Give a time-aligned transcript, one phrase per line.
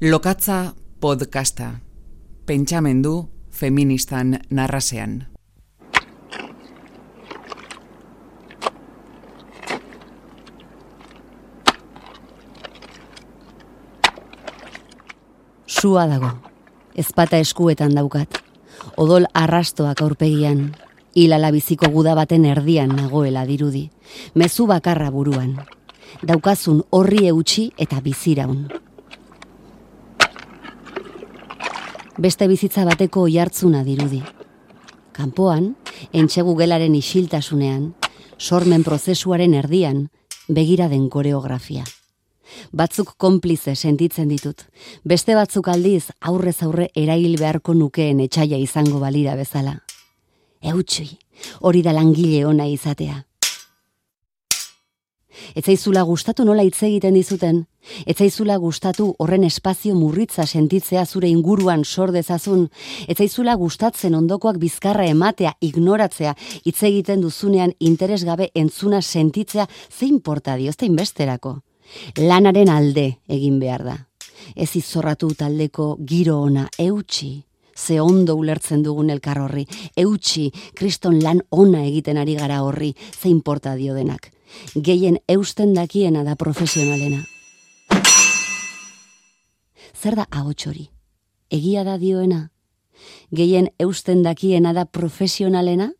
[0.00, 1.80] Lokatza podcasta.
[2.46, 5.26] Pentsamendu feministan narrasean.
[15.66, 16.28] Sua dago.
[16.94, 18.28] Ezpata eskuetan daukat.
[18.96, 20.74] Odol arrastoak aurpegian.
[21.14, 23.88] Ilala biziko guda baten erdian nagoela dirudi.
[24.34, 25.56] Mezu bakarra buruan.
[26.20, 28.85] Daukazun horri eutxi eta biziraun.
[32.18, 34.22] Beste bizitza bateko oihartzuna dirudi.
[35.16, 35.74] Kanpoan,
[36.12, 37.92] entxegu gelaren isiltasunean,
[38.38, 40.08] sormen prozesuaren erdian,
[40.48, 41.84] begira den koreografia.
[42.72, 44.62] Batzuk konplize sentitzen ditut,
[45.04, 49.80] beste batzuk aldiz aurrez aurre erail beharko nukeen etxaia izango balira bezala.
[50.62, 51.10] Eutxui,
[51.60, 53.24] hori da langile ona izatea.
[55.56, 57.66] Etzaizula gustatu nola hitz egiten dizuten?
[58.06, 62.68] Etzaizula gustatu horren espazio murritza sentitzea zure inguruan sor dezazun?
[63.08, 66.34] Etzaizula gustatzen ondokoak bizkarra ematea, ignoratzea,
[66.64, 71.60] hitz egiten duzunean interesgabe entzuna sentitzea zein porta dio, ez besterako?
[72.18, 73.96] Lanaren alde egin behar da.
[74.54, 77.44] Ez izorratu taldeko giro ona eutxi,
[77.76, 83.40] ze ondo ulertzen dugun elkar horri, eutxi, kriston lan ona egiten ari gara horri, zein
[83.40, 84.32] porta dio denak
[84.74, 87.24] gehien eusten dakiena da profesionalena.
[90.06, 90.90] Zer da ahotxori?
[91.50, 92.50] Egia da dioena?
[93.34, 95.90] Gehien eusten dakiena da profesionalena?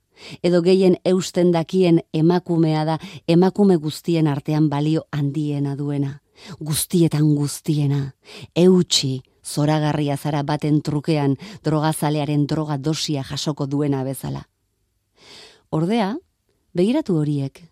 [0.42, 6.20] Edo gehien eusten dakien emakumea da emakume guztien artean balio handiena duena?
[6.60, 8.12] Guztietan guztiena.
[8.54, 14.44] Eutxi, zoragarria zara baten trukean drogazalearen droga dosia jasoko duena bezala.
[15.70, 16.16] Ordea,
[16.74, 17.62] begiratu horiek,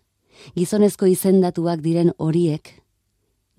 [0.55, 2.73] gizonezko izendatuak diren horiek,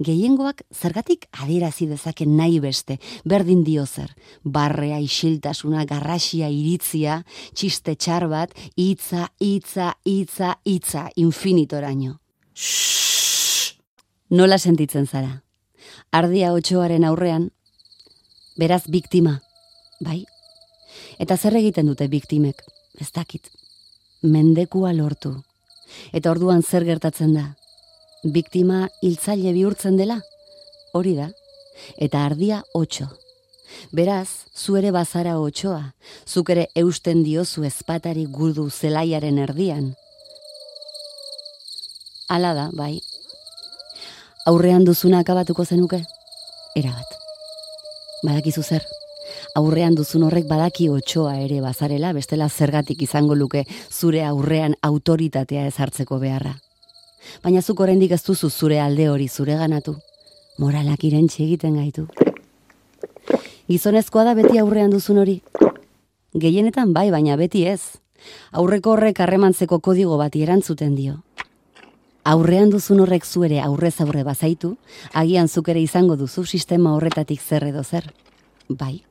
[0.03, 4.13] gehiengoak zergatik adierazi dezaken nahi beste, berdin dio zer,
[4.45, 7.23] barrea, isiltasuna, garrasia, iritzia,
[7.55, 12.19] txiste txar bat, hitza, hitza, hitza, hitza, infinitoraino.
[14.31, 15.43] Nola sentitzen zara?
[16.13, 17.51] Ardia otxoaren aurrean,
[18.59, 19.41] beraz biktima,
[20.01, 20.25] bai?
[21.19, 22.63] Eta zer egiten dute biktimek?
[23.01, 23.51] Ez dakit.
[24.23, 25.37] Mendekua lortu,
[26.13, 27.47] Eta orduan zer gertatzen da?
[28.33, 30.17] Biktima hiltzaile bihurtzen dela?
[30.95, 31.29] Hori da.
[32.03, 33.07] Eta ardia otxo.
[33.93, 35.93] Beraz, zu ere bazara otxoa,
[36.27, 39.93] zuk ere eusten diozu ezpatari gudu zelaiaren erdian.
[42.29, 42.99] Hala da, bai.
[44.47, 46.03] Aurrean duzuna akabatuko zenuke?
[46.77, 47.19] Erabat.
[48.23, 48.87] Badakizu zer?
[49.57, 56.21] aurrean duzun horrek badaki otxoa ere bazarela, bestela zergatik izango luke zure aurrean autoritatea ezartzeko
[56.21, 56.57] beharra.
[57.43, 59.97] Baina zuk oraindik ez duzu zure alde hori zure ganatu.
[60.59, 62.07] Moralak irentxe egiten gaitu.
[63.69, 65.41] Gizonezkoa da beti aurrean duzun hori.
[66.35, 67.99] Gehienetan bai, baina beti ez.
[68.53, 71.19] Aurreko horrek harremantzeko kodigo bati erantzuten dio.
[72.25, 74.77] Aurrean duzun horrek zuere aurrez aurre bazaitu,
[75.13, 78.11] agian zuk ere izango duzu sistema horretatik zer edo zer.
[78.69, 79.05] Bai,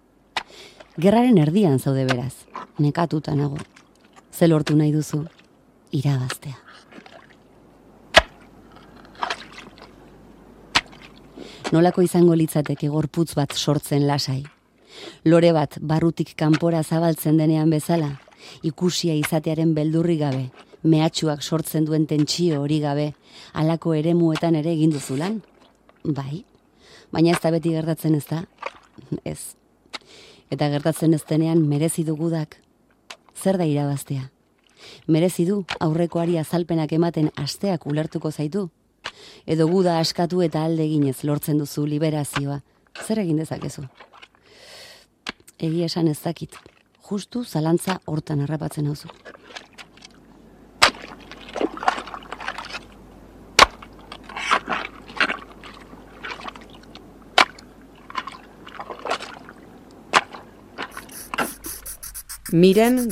[0.95, 2.33] Gerraren erdian zaude beraz,
[2.79, 3.57] nekatuta nago.
[4.31, 5.25] Ze lortu nahi duzu,
[5.91, 6.64] irabaztea.
[11.73, 14.43] Nolako izango litzateke gorputz bat sortzen lasai.
[15.25, 18.11] Lore bat barrutik kanpora zabaltzen denean bezala,
[18.61, 20.43] ikusia izatearen beldurri gabe,
[20.83, 23.07] mehatxuak sortzen duen tentsio hori gabe,
[23.53, 25.41] halako eremuetan ere egin duzulan?
[26.03, 26.45] Bai,
[27.11, 28.43] baina ez da beti gertatzen ez da?
[29.25, 29.55] Ez,
[30.53, 32.59] eta gertatzen ez denean merezi dugudak.
[33.35, 34.29] Zer da irabaztea?
[35.09, 38.69] Merezi du aurrekoari azalpenak ematen asteak ulertuko zaitu?
[39.45, 42.61] Edo guda askatu eta alde eginez lortzen duzu liberazioa.
[43.05, 43.85] Zer egin dezakezu?
[45.59, 46.57] Egi esan ez dakit.
[47.09, 49.09] Justu zalantza hortan harrapatzen hauzu.
[62.55, 63.09] Miren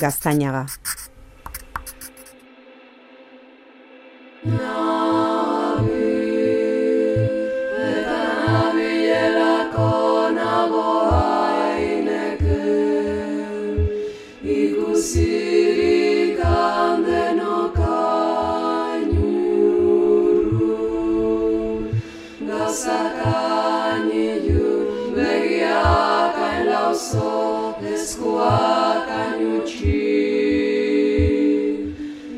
[22.73, 30.01] sakan ilun begiak hain lauzo eskuak hain utxi.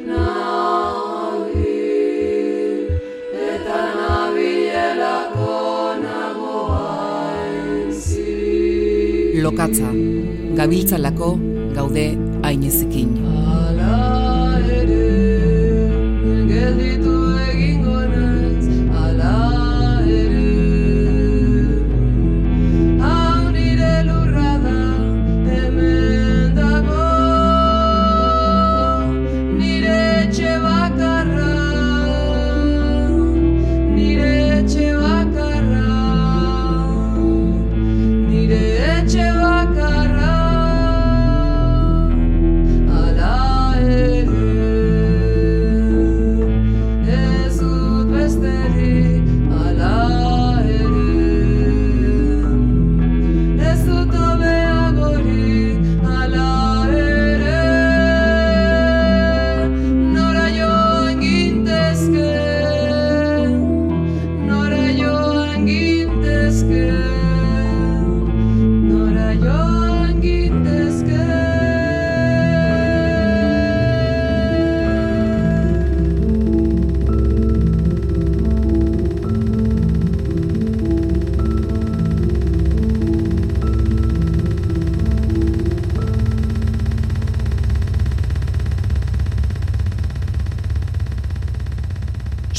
[0.03, 1.55] Nabil,
[3.31, 5.55] eta nabilelako
[6.03, 7.95] nago hain.
[9.39, 9.89] Lokatza,
[10.59, 11.29] gabiltzalako
[11.79, 12.07] gaude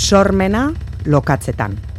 [0.07, 0.73] sormena
[1.07, 1.96] lokatzetan.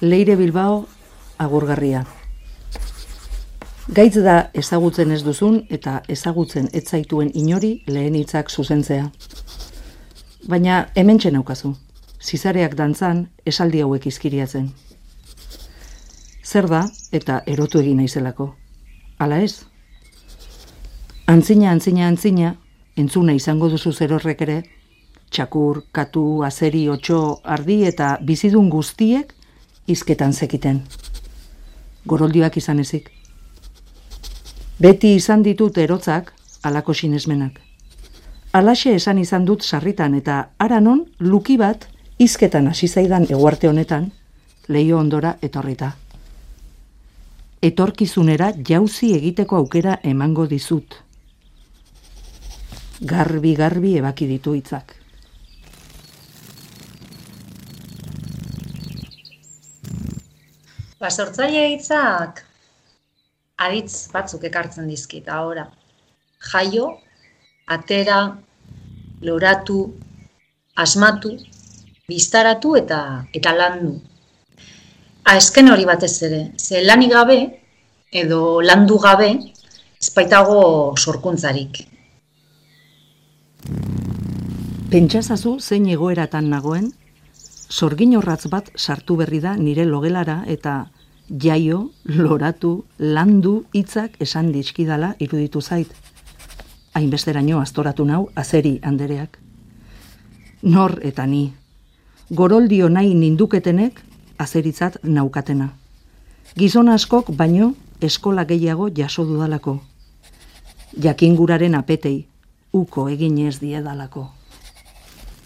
[0.00, 0.86] Leire Bilbao
[1.42, 2.04] agurgarria.
[3.90, 9.08] Gaitz da ezagutzen ez duzun eta ezagutzen ez zaituen inori lehen hitzak zuzentzea.
[10.46, 11.74] Baina hemen aukazu.
[12.22, 14.70] Zizareak dantzan esaldi hauek izkiriatzen.
[16.44, 18.54] Zer da eta erotu egin naizelako.
[19.18, 19.64] Hala ez?
[21.26, 22.54] Antzina, antzina, antzina,
[22.96, 24.62] entzuna izango duzu zer horrek ere,
[25.30, 29.34] txakur, katu, azeri, otxo, ardi eta bizidun guztiek
[29.88, 30.82] izketan zekiten.
[32.06, 33.10] Goroldioak izan ezik.
[34.78, 36.32] Beti izan ditut erotzak
[36.62, 37.60] alako sinesmenak.
[38.52, 44.10] Alaxe esan izan dut sarritan eta aranon luki bat izketan hasi zaidan eguarte honetan
[44.68, 45.90] leio ondora etorrita.
[47.62, 50.94] Etorkizunera jauzi egiteko aukera emango dizut.
[53.00, 54.94] Garbi garbi ebaki ditu hitzak.
[60.98, 62.40] Ba, sortzaile hitzak
[63.66, 65.68] aditz batzuk ekartzen dizkit, ahora.
[66.50, 66.88] Jaio,
[67.76, 68.18] atera,
[69.22, 69.78] loratu,
[70.74, 71.36] asmatu,
[72.10, 73.00] biztaratu eta
[73.40, 73.92] eta landu.
[75.28, 77.38] Azken hori batez ere, ze lanik gabe
[78.22, 79.30] edo landu gabe
[80.02, 80.60] espaitago
[80.96, 81.84] sorkuntzarik.
[84.90, 86.90] Pentsazazu zein egoeratan nagoen
[87.68, 90.88] sorgin horratz bat sartu berri da nire logelara eta
[91.28, 95.92] jaio, loratu, landu hitzak esan dizkidala iruditu zait.
[96.94, 99.38] Hainbesteraino astoratu nau azeri andereak.
[100.62, 101.52] Nor eta ni.
[102.30, 104.00] Goroldio nahi ninduketenek
[104.38, 105.68] azeritzat naukatena.
[106.56, 109.78] Gizon askok baino eskola gehiago jaso dudalako.
[111.02, 112.26] Jakinguraren apetei,
[112.72, 114.37] uko egin ez diedalako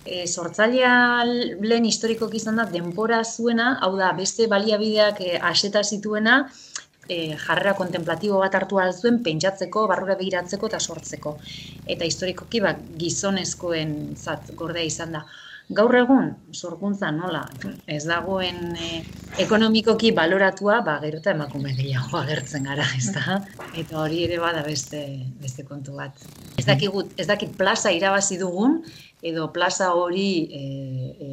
[0.05, 1.25] e, sortzailea
[1.61, 6.43] lehen historiko izan da denpora zuena, hau da beste baliabideak e, aseta zituena,
[7.09, 11.39] e, jarrera kontemplatibo bat hartu zuen pentsatzeko, barrura begiratzeko eta sortzeko.
[11.87, 15.25] Eta historikoki ba, gizonezkoen zat gordea izan da.
[15.73, 17.47] Gaur egun, sorkuntza nola,
[17.87, 18.89] ez dagoen e,
[19.41, 23.39] ekonomikoki baloratua, ba, gero eta emakume gehiago agertzen gara, ez da?
[23.79, 25.01] Eta hori ere bada beste,
[25.41, 26.27] beste kontu bat.
[26.59, 28.83] Ez dakit, ez dakit plaza irabazi dugun,
[29.23, 30.63] edo plaza hori e,
[31.21, 31.29] e,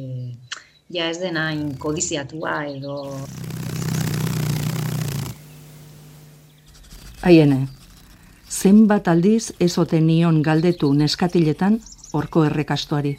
[0.90, 2.96] ja ez dena inkodiziatua, edo
[7.20, 7.66] Haiene,
[8.48, 11.76] zenbat aldiz ezoten nion galdetu neskatiletan
[12.16, 13.18] orko errekastuari.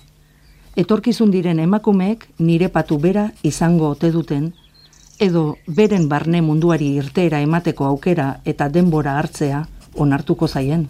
[0.76, 4.54] Etorkizun diren emakumeek nire patu bera izango ote duten,
[5.20, 9.62] edo beren barne munduari irteera emateko aukera eta denbora hartzea
[9.94, 10.88] onartuko zaien,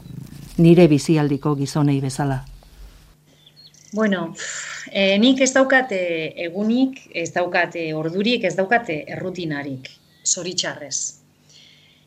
[0.58, 2.46] nire bizialdiko gizonei bezala.
[3.94, 4.34] Bueno,
[4.92, 5.98] e, nik ez daukate
[6.46, 9.90] egunik, ez daukate ordurik, ez daukate errutinarik,
[10.24, 11.00] zoritxarrez.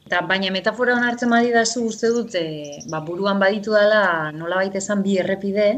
[0.07, 4.81] Eta baina metafora hon hartzen badidazu uste dut, e, ba, buruan baditu dela nola baita
[4.81, 5.69] esan bi errepide,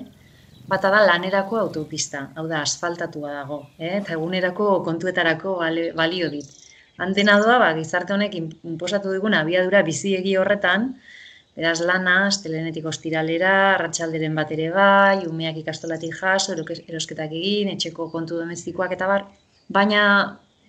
[0.71, 3.99] bata da lanerako autopista, hau da asfaltatua dago, eh?
[3.99, 5.59] eta egunerako kontuetarako
[5.99, 6.55] balio dit.
[7.03, 10.93] Antena doa, ba, gizarte honek inposatu dugun abiadura biziegi horretan,
[11.57, 18.41] beraz lana, astelenetik ostiralera, ratxalderen bat ere bai, umeak ikastolatik jaso, erosketak egin, etxeko kontu
[18.43, 19.31] domestikoak eta bar,
[19.73, 20.03] baina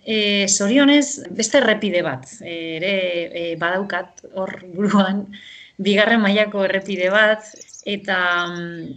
[0.08, 2.92] E, zorionez, beste errepide bat, e, ere
[3.28, 5.26] e, badaukat hor buruan,
[5.86, 7.44] bigarren mailako errepide bat,
[7.84, 8.16] eta
[8.46, 8.94] mm,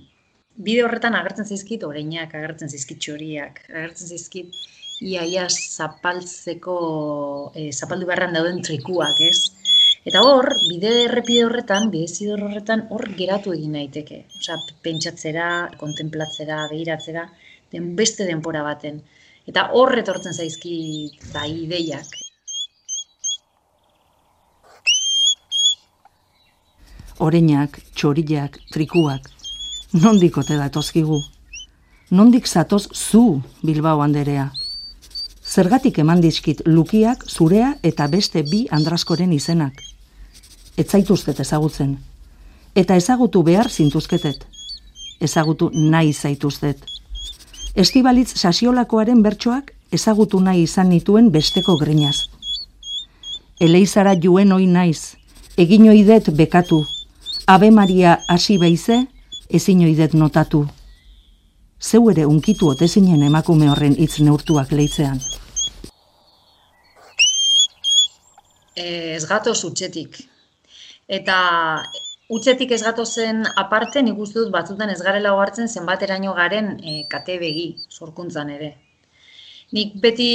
[0.64, 4.56] bide horretan agertzen zaizkit oreinak, agertzen zaizkit txoriak, agertzen zaizkit
[5.02, 6.78] iaia zapaltzeko,
[7.58, 9.52] e, zapaldu beharran dauden trikuak, ez?
[10.02, 14.24] Eta hor, bide errepide horretan, bide horretan, hor geratu egin daiteke.
[14.40, 17.28] Osa, pentsatzera, kontemplatzera, behiratzera,
[17.72, 18.98] den beste denpora baten.
[19.46, 22.18] Eta hor etortzen zaizki da ideiak.
[27.22, 29.30] Oreinak, txorillak, trikuak,
[29.94, 31.20] nondik ote da tozkigu?
[32.10, 34.50] Nondik zatoz zu, Bilbao anderea?
[35.46, 39.91] Zergatik eman dizkit lukiak, zurea eta beste bi andraskoren izenak.
[40.82, 41.92] Ez zaituztet ezagutzen.
[42.76, 44.46] Eta ezagutu behar zintuzketet.
[45.22, 46.80] Ezagutu nahi zaituztet.
[47.84, 52.16] Estibalitz sasiolakoaren bertsoak ezagutu nahi izan nituen besteko grinaz.
[53.62, 55.14] Eleizara juen oi naiz,
[55.66, 56.82] egin oidet bekatu,
[57.48, 58.98] Abe Maria hasi beize,
[59.50, 60.64] ezin oidet notatu.
[61.82, 65.22] Zeu ere unkitu otezinen emakume horren hitz neurtuak leitzean.
[68.76, 70.31] Ez gato zutxetik.
[71.12, 71.38] Eta
[72.32, 77.36] Utzetik ez gatozen aparte, nik uste dut batzutan ez garela hartzen zenbateraino garen e, kate
[77.42, 78.70] begi, sorkuntzan ere.
[79.76, 80.30] Nik beti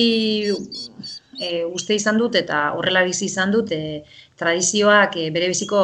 [1.40, 4.02] e, uste izan dut eta horrela bizi izan dut e,
[4.42, 5.80] tradizioak e, bere biziko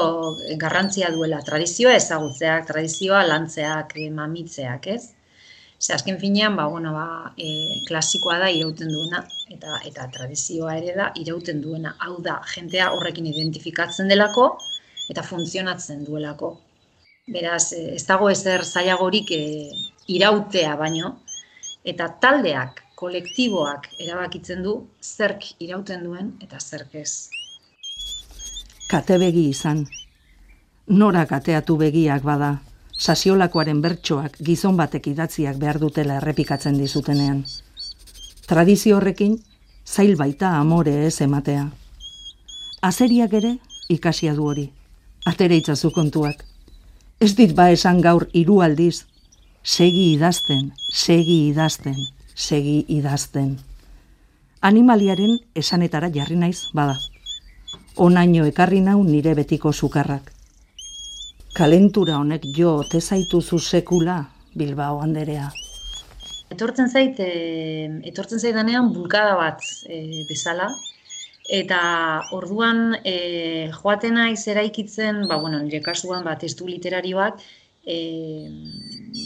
[0.61, 1.41] garrantzia duela.
[1.47, 5.15] Tradizioa ezagutzeak, tradizioa lantzeak, e, mamitzeak, ez?
[5.81, 7.07] Ze azken finean, ba, bueno, ba,
[7.41, 9.25] e, klasikoa da irauten duena
[9.57, 11.97] eta eta tradizioa ere da irauten duena.
[12.05, 14.51] Hau da, jentea horrekin identifikatzen delako,
[15.13, 16.55] eta funtzionatzen duelako.
[17.33, 19.43] Beraz, eh, ez dago ezer zailagorik e,
[20.09, 21.19] irautea baino,
[21.85, 27.29] eta taldeak, kolektiboak erabakitzen du zerk irauten duen eta zerk ez.
[28.91, 29.87] Kate begi izan.
[30.87, 32.53] Nora kateatu begiak bada,
[32.99, 37.43] sasiolakoaren bertsoak gizon batek idatziak behar dutela errepikatzen dizutenean.
[38.47, 39.39] Tradizio horrekin,
[39.87, 41.67] zail baita amore ez ematea.
[42.83, 43.57] Azeriak ere
[43.89, 44.71] ikasia du hori
[45.25, 46.45] atere itzazu kontuak.
[47.21, 49.05] Ez dit ba esan gaur hiru aldiz,
[49.63, 51.97] segi idazten, segi idazten,
[52.35, 53.57] segi idazten.
[54.63, 56.99] Animaliaren esanetara jarri naiz, bada.
[57.97, 60.33] Onaino ekarri nau nire betiko sukarrak.
[61.55, 64.23] Kalentura honek jo tezaitu zu sekula,
[64.55, 65.51] Bilbao anderea.
[66.53, 70.69] Etortzen zait, e, etortzen zaidanean bulkada bat e, bezala,
[71.51, 77.41] Eta orduan e, joaten naiz eraikitzen, ba, bueno, nire kasuan ba, testu literari bat,
[77.83, 77.97] e,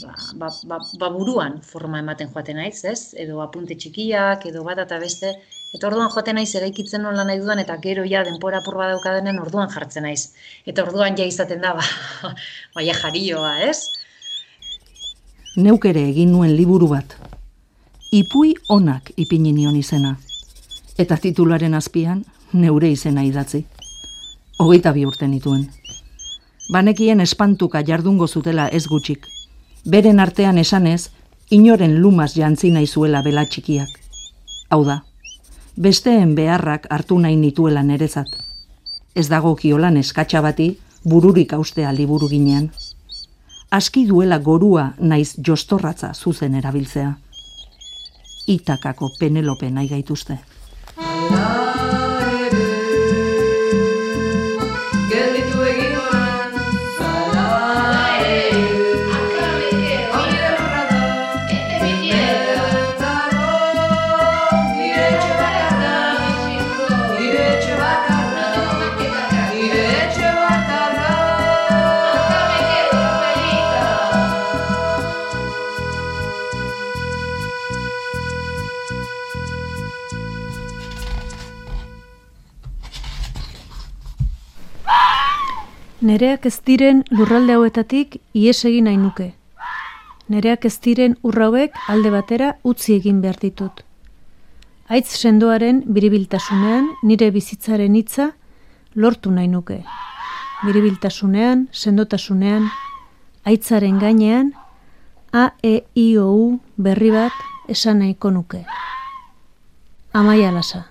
[0.00, 3.12] ba, ba, ba, ba, buruan forma ematen joaten naiz, ez?
[3.20, 5.34] Edo apunte txikiak, edo bat eta beste.
[5.76, 9.68] Eta orduan joaten naiz eraikitzen nola nahi dudan, eta gero ja denpora purba daukadenen orduan
[9.68, 10.32] jartzen naiz.
[10.64, 12.32] Eta orduan ja izaten da, ba,
[12.78, 13.90] baia jarioa, ez?
[15.60, 17.12] Neuk ere egin nuen liburu bat.
[18.16, 20.16] Ipui onak ipini nion izena
[20.98, 23.64] eta titularen azpian neure izena idatzi.
[24.58, 25.66] Hogeita bi urte nituen.
[26.72, 29.26] Banekien espantuka jardungo zutela ez gutxik.
[29.90, 31.10] Beren artean esanez,
[31.50, 33.92] inoren lumaz jantzi nahi zuela bela txikiak.
[34.70, 35.02] Hau da,
[35.76, 38.26] besteen beharrak hartu nahi nituela nerezat.
[39.16, 42.70] ez dago kiolan eskatxa bati bururik austea liburu ginean.
[43.70, 47.14] Aski duela gorua naiz jostorratza zuzen erabiltzea.
[48.46, 50.38] Itakako penelope nahi gaituzte.
[51.30, 51.55] love.
[86.06, 89.32] Nereak ez diren lurralde hauetatik ies egin nahi nuke.
[90.30, 93.82] Nereak ez diren urrauek alde batera utzi egin behar ditut.
[94.86, 98.28] Aitz sendoaren biribiltasunean nire bizitzaren hitza
[98.94, 99.80] lortu nahi nuke.
[100.62, 102.70] Biribiltasunean, sendotasunean,
[103.44, 104.52] aitzaren gainean,
[105.32, 107.34] A, E, I, O, U berri bat
[107.68, 108.62] esan nahiko nuke.
[110.14, 110.86] Amaia lasa.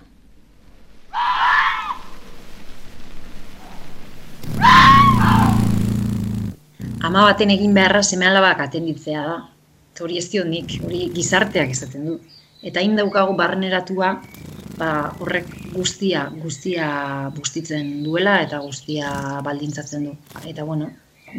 [7.06, 9.36] Ama baten egin beharra seme alabak atenditzea da.
[9.94, 12.18] Eta hori ez nik, hori gizarteak esaten du.
[12.62, 14.10] Eta hain daukagu barreneratua,
[14.76, 16.88] ba, horrek guztia, guztia
[17.36, 20.16] bustitzen duela eta guztia baldintzatzen du.
[20.44, 20.90] Eta bueno,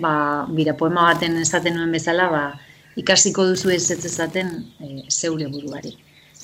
[0.02, 2.44] ba, bira poema baten esaten nuen bezala, ba,
[2.98, 5.94] ikasiko duzu ez ez ezaten e, zeure buruari.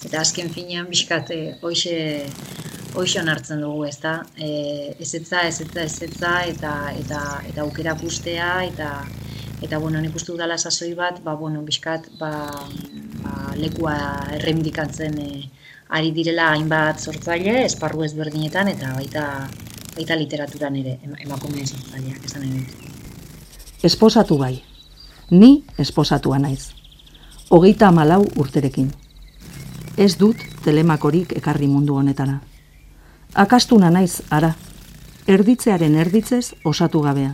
[0.05, 1.95] Eta azken finean, biskat, e, hoxe,
[2.93, 4.19] hoxe onartzen dugu, ez da?
[4.37, 8.89] E, ez etza, ez etza, ez etza, eta, eta, eta aukera guztea, eta,
[9.65, 12.31] eta bueno, nik uste dudala sasoi bat, ba, bueno, bizkat, ba,
[13.23, 13.95] ba, lekua
[14.37, 15.29] erremdikatzen e,
[15.93, 19.25] ari direla hainbat sortzaile, esparru ezberdinetan, eta baita,
[19.95, 22.91] baita literaturan ere, emakumeen sortzaileak, esan nahi
[23.83, 24.63] Esposatu bai,
[25.29, 26.71] ni esposatua naiz.
[27.49, 28.93] Hogeita amalau urterekin.
[29.97, 32.39] Ez dut telemakorik ekarri mundu honetara.
[33.33, 34.53] Akastuna naiz, ara,
[35.27, 37.33] erditzearen erditzez osatu gabea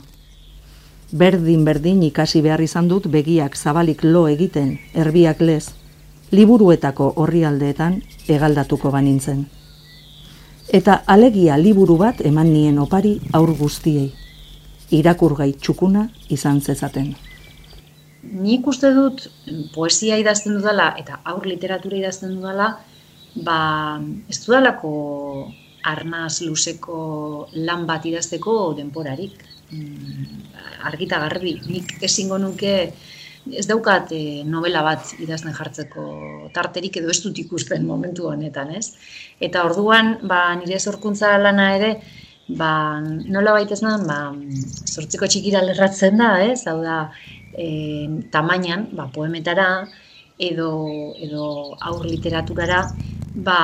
[1.12, 5.72] berdin-berdin ikasi behar izan dut begiak zabalik lo egiten, erbiak lez,
[6.32, 9.48] liburuetako horrialdeetan egaldatuko banintzen.
[10.70, 14.12] Eta alegia liburu bat eman nien opari aur guztiei,
[14.92, 17.16] irakurgai txukuna izan zezaten.
[18.22, 19.26] Nik uste dut
[19.74, 22.76] poesia idazten dudala eta aur literatura idazten dudala,
[23.34, 23.58] ba,
[24.30, 24.92] ez dudalako
[25.84, 29.46] arnaz luzeko lan bat idazteko denporarik.
[29.70, 30.44] Mm,
[30.90, 32.74] argita garbi, nik ezingo nuke
[33.50, 38.96] ez daukat e, novela bat idazten jartzeko tarterik edo ez dut ikusten momentu honetan, ez?
[39.40, 41.92] Eta orduan, ba, nire zorkuntza lana ere,
[42.50, 44.20] ba, nola baita ez ba,
[44.86, 46.66] sortzeko txikira lerratzen da, ez?
[46.68, 47.00] Hau da,
[47.54, 49.70] e, tamainan, ba, poemetara,
[50.40, 50.70] edo,
[51.20, 52.84] edo aur literaturara,
[53.36, 53.60] ba,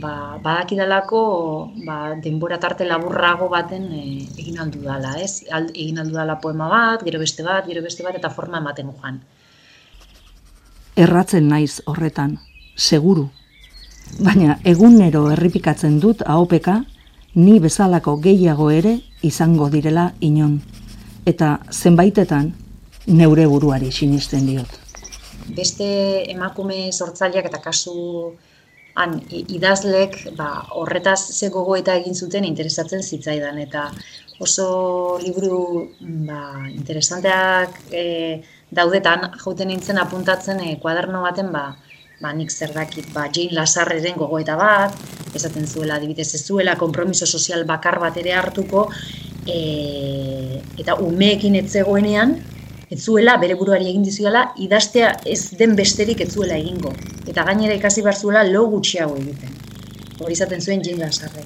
[0.00, 1.20] ba, badakidalako
[1.86, 4.04] ba, denbora tarte laburrago baten e,
[4.38, 5.44] egin aldu dala, ez?
[5.74, 9.20] egin aldu dala poema bat, gero beste bat, gero beste bat, eta forma ematen joan.
[10.98, 12.38] Erratzen naiz horretan,
[12.76, 13.28] seguru.
[14.24, 16.68] Baina egunero erripikatzen dut AOPK,
[17.38, 20.58] ni bezalako gehiago ere izango direla inon.
[21.26, 22.52] Eta zenbaitetan
[23.06, 24.68] neure buruari sinisten diot.
[25.54, 25.88] Beste
[26.32, 27.94] emakume sortzaileak eta kasu
[28.98, 33.88] han idazlek ba, horretaz ze gogoeta egin zuten interesatzen zitzaidan eta
[34.42, 35.60] oso liburu
[36.26, 36.40] ba,
[36.72, 38.04] interesanteak e,
[38.74, 41.64] daudetan jauten nintzen apuntatzen e, kuaderno baten ba,
[42.22, 44.94] ba, nik zer dakit ba, Jane Lazarreren gogoeta bat,
[45.34, 48.88] esaten zuela adibidez ez zuela konpromiso sozial bakar bat ere hartuko
[49.46, 52.38] e, eta umeekin etzegoenean
[52.90, 56.94] ez zuela, bere buruari egin dizuela, idaztea ez den besterik ez zuela egingo.
[57.38, 59.50] Eta gainera ikasi behar zuela lo gutxiago egiten.
[60.18, 61.42] Hori izaten zuen Jane Lasarre.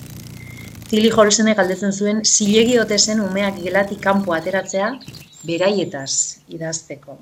[0.89, 4.87] Tili Holsenek galdetzen zuen, zilegi ote zen umeak gelatik kanpo ateratzea,
[5.45, 6.15] beraietaz
[6.57, 7.19] idazteko.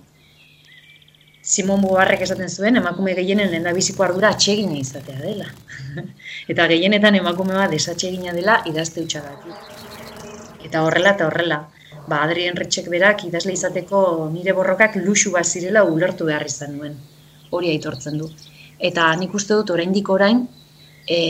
[1.54, 5.50] Simon Bugarrek esaten zuen, emakume gehienen lehen biziko ardura atsegina izatea dela.
[6.54, 9.74] eta gehienetan emakume bat desatsegina dela idazte utxagatik.
[10.70, 11.58] Eta horrela eta horrela
[12.06, 14.06] ba, Adrien Retxek berak idazle izateko
[14.38, 16.96] nire borrokak luxu bat zirela ulertu behar izan nuen.
[17.50, 18.30] Hori aitortzen du.
[18.80, 20.46] Eta nik uste dut oraindik orain,
[21.08, 21.20] e,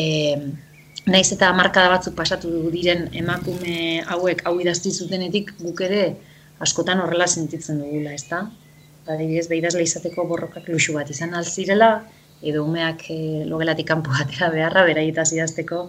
[1.11, 6.03] naiz eta markada batzuk pasatu diren emakume hauek hau idazti zutenetik guk ere
[6.61, 8.45] askotan horrela sentitzen dugula, ezta?
[9.11, 11.91] Adibidez, behidazle izateko borrokak luxu bat izan alzirela,
[12.43, 15.87] edo umeak e, logelatik kanpo batera beharra, beraietaz idazteko,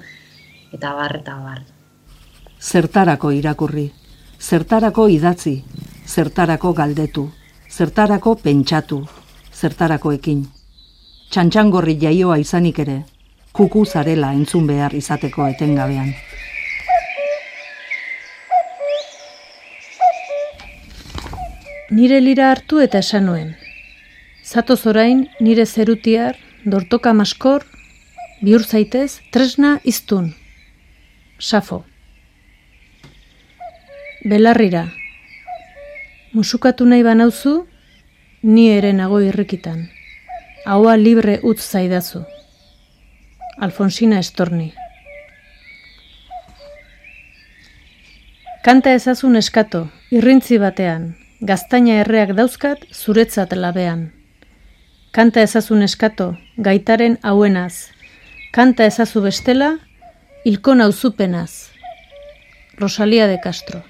[0.73, 1.61] eta bar, eta bar.
[2.61, 3.89] Zertarako irakurri,
[4.39, 5.57] zertarako idatzi,
[6.07, 7.27] zertarako galdetu,
[7.69, 9.03] zertarako pentsatu,
[9.53, 10.43] zertarako ekin.
[11.31, 12.97] Txantxangorri jaioa izanik ere,
[13.55, 16.09] kuku zarela entzun behar izateko etengabean.
[21.95, 23.53] Nire lira hartu eta esan nuen.
[24.43, 27.63] Zatoz orain nire zerutiar, dortoka maskor,
[28.41, 30.33] bihur zaitez, tresna iztun.
[31.39, 31.85] Safo.
[34.27, 34.83] Belarrira.
[36.35, 37.57] Musukatu nahi banauzu,
[38.43, 39.87] ni ere nago irrikitan.
[40.65, 42.19] Haua libre utz zaidazu.
[43.57, 44.67] Alfonsina Estorni.
[48.61, 51.07] Kanta ezazun eskato, irrintzi batean,
[51.41, 54.11] gaztaina erreak dauzkat zuretzat labean.
[55.11, 57.89] Kanta ezazun eskato, gaitaren hauenaz.
[58.53, 59.71] Kanta ezazu bestela,
[60.45, 61.71] hilko nauzupenaz.
[62.77, 63.81] Rosalia de Castro.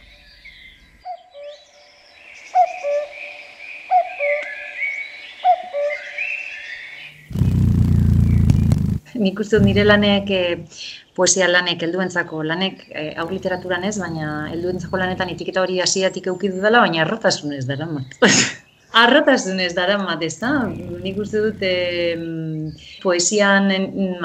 [9.21, 10.41] Nik uste dut nire lanek e,
[11.17, 16.49] poesia lanek helduentzako lanek e, aur literaturan ez, baina helduentzako lanetan etiketa hori hasiatik eduki
[16.55, 18.17] dela, baina arrotasunez dara mat.
[19.03, 20.51] arrotasunez dara mat, ez da?
[21.05, 21.75] Nik uste dut e,
[23.03, 23.69] poesian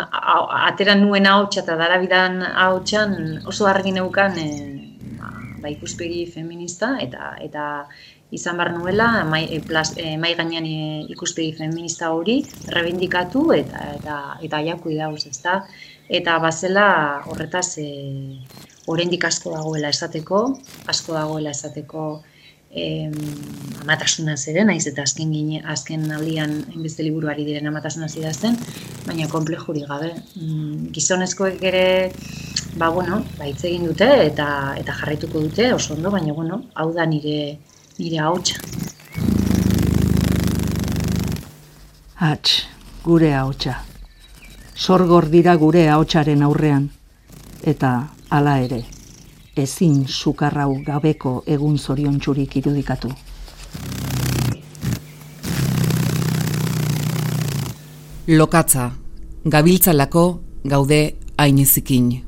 [0.06, 3.16] atera nuen hautsa eta dara bidan hautsan
[3.52, 4.50] oso argi neukan e,
[5.20, 7.66] ba, ikuspegi feminista eta eta
[8.30, 12.40] izan bar nuela mai, e, plas, e, mai gainean e, ikuspegi feminista hori
[12.74, 15.60] rebindikatu eta eta eta jaku dauz, ezta?
[16.08, 16.86] Eta bazela
[17.26, 17.88] horretaz e,
[18.86, 20.40] oraindik asko dagoela esateko,
[20.86, 22.06] asko dagoela esateko
[22.70, 23.14] em,
[23.82, 28.58] amatasuna zere, naiz eta azken gine, azken aldian enbeste liburuari diren amatasuna idazten,
[29.06, 30.12] baina komplejuri gabe.
[30.36, 31.86] Mm, gizonezkoek ere
[32.76, 37.06] ba bueno, ba egin dute eta eta jarraituko dute oso ondo, baina bueno, hau da
[37.06, 37.58] nire
[37.98, 38.56] nire hautsa.
[42.16, 42.66] Hats,
[43.04, 43.76] gure hautsa.
[44.74, 46.90] Sorgor dira gure hautsaren aurrean.
[47.64, 47.92] Eta
[48.30, 48.82] hala ere,
[49.56, 53.10] ezin sukarrau gabeko egun zorion txurik irudikatu.
[58.28, 58.90] Lokatza,
[59.44, 60.28] gabiltzalako
[60.64, 61.02] gaude
[61.38, 62.25] ainezikin.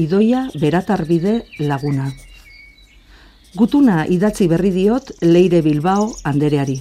[0.00, 2.10] Idoia beratarbide laguna.
[3.56, 6.78] Gutuna idatzi berri diot Leire Bilbao andereari.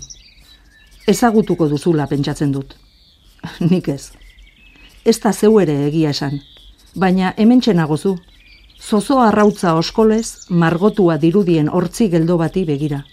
[1.07, 2.75] Ezagutuko duzula pentsatzen dut.
[3.71, 4.11] Nik ez.
[5.05, 6.39] Ez da zeu ere egia esan.
[6.95, 8.17] Baina hemen txenagozu.
[8.79, 13.03] Zozo arrautza oskolez, margotua dirudien hortzi geldo bati begira.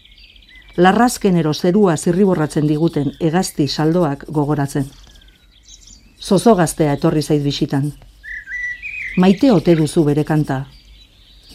[0.76, 4.90] Larrazkenero zerua zirriborratzen diguten egazti saldoak gogoratzen.
[6.20, 7.92] Zozo gaztea etorri zait bisitan.
[9.16, 10.66] Maite ote duzu bere kanta.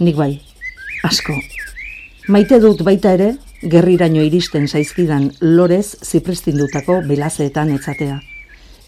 [0.02, 0.32] Nik bai,
[1.06, 1.36] asko.
[2.34, 3.28] Maite dut baita ere,
[3.74, 8.16] gerriraino iristen zaizkidan lorez ziprestindutako belazeetan etzatea.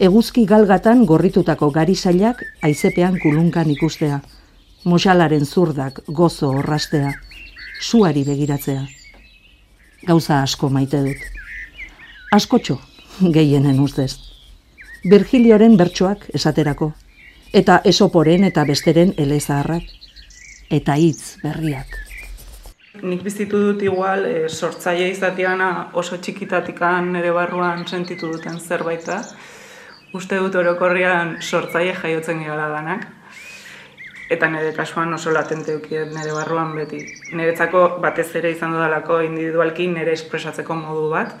[0.02, 4.18] Eguzki galgatan gorritutako garisailak aizepean kulunkan ikustea.
[4.90, 7.14] Moxalaren zurdak gozo horrastea.
[7.80, 8.82] Suari begiratzea.
[10.02, 11.22] Gauza asko maite dut.
[12.34, 12.80] Askotxo,
[13.38, 14.16] gehienen ustez.
[15.06, 16.90] Virgilioren bertsoak esaterako,
[17.54, 19.86] eta esoporen eta besteren elezaharrak,
[20.74, 22.00] eta hitz berriak.
[23.02, 29.20] Nik bizitu dut igual, e, sortzaile izatiana oso txikitatikan nire barruan sentitu duten zerbaita.
[30.14, 33.06] Uste dut orokorrian sortzaile jaiotzen gara danak.
[34.30, 37.02] Eta nire kasuan oso latente ukiet nire barruan beti.
[37.34, 41.34] Niretzako batez ere izan dudalako individualki nire espresatzeko modu bat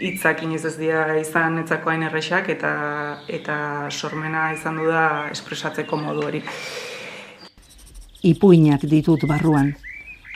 [0.00, 2.72] hitzak inoiz ez dira izan etzako hain errexak eta
[3.28, 3.56] eta
[3.90, 6.42] sormena izan du da espresatzeko modu hori.
[8.24, 9.74] Ipuinak ditut barruan.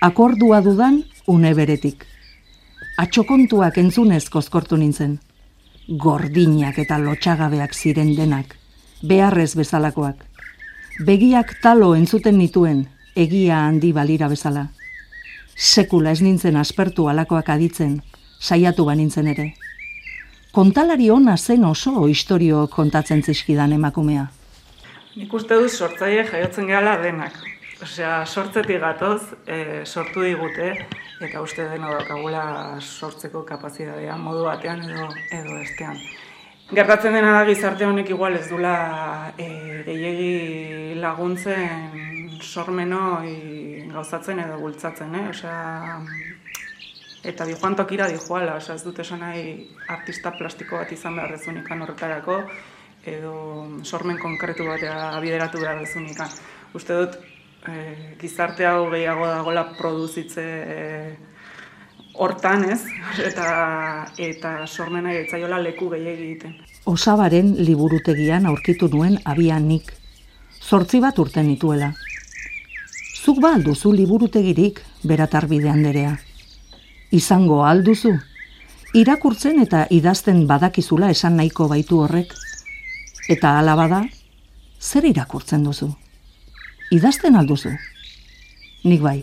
[0.01, 2.05] Akordua dudan une beretik.
[2.99, 5.19] Atxokontuak entzunez kozkortu nintzen.
[5.89, 8.55] Gordinak eta lotxagabeak ziren denak.
[9.03, 10.25] Beharrez bezalakoak.
[11.07, 14.67] Begiak talo entzuten nituen, egia handi balira bezala.
[15.55, 18.01] Sekula ez nintzen aspertu alakoak aditzen,
[18.41, 19.53] saiatu banintzen ere.
[20.53, 24.27] Kontalari ona zen oso historio kontatzen zizkidan emakumea.
[25.17, 27.37] Nik uste dut sortzaile jaiotzen gehala denak.
[27.83, 30.73] Osea, sortzetik gatoz, e, sortu digute,
[31.23, 36.01] eta uste deno dakagula sortzeko kapazitatea modu batean edo edo estean.
[36.75, 38.75] Gertatzen dena da gizarte honek igual ez dula
[39.39, 39.47] e,
[39.87, 43.23] gehiegi laguntzen sormeno
[43.95, 45.29] gauzatzen edo bultzatzen, eh?
[45.31, 46.01] Osea,
[47.23, 51.17] eta di joan tokira di joala, oza, ez dut esan nahi artista plastiko bat izan
[51.17, 52.43] behar dezunikan horretarako,
[53.07, 53.33] edo
[53.83, 56.31] sormen konkretu batea abideratu behar dezunikan.
[56.75, 57.19] Uste dut,
[57.67, 61.17] e, gizarte hau gehiago dagoela produzitze e,
[62.15, 62.83] hortan ez,
[63.29, 63.49] eta,
[64.17, 66.55] eta sormena etzaiola leku gehiagi egiten.
[66.87, 69.91] Osabaren liburutegian aurkitu nuen abian nik.
[70.63, 71.93] Zortzi bat urten nituela.
[73.19, 76.17] Zuk ba alduzu liburutegirik, beratarbidean derea
[77.11, 78.13] izango alduzu.
[78.95, 82.33] Irakurtzen eta idazten badakizula esan nahiko baitu horrek.
[83.29, 84.03] Eta hala bada,
[84.81, 85.91] zer irakurtzen duzu?
[86.91, 87.75] Idazten alduzu?
[88.85, 89.19] Nik bai.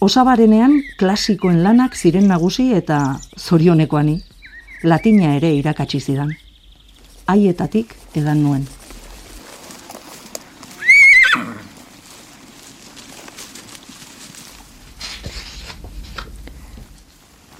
[0.00, 4.20] Osabarenean klasikoen lanak ziren nagusi eta zorionekoani.
[4.84, 6.32] Latina ere irakatsi zidan.
[7.26, 8.77] Haietatik edan nuen.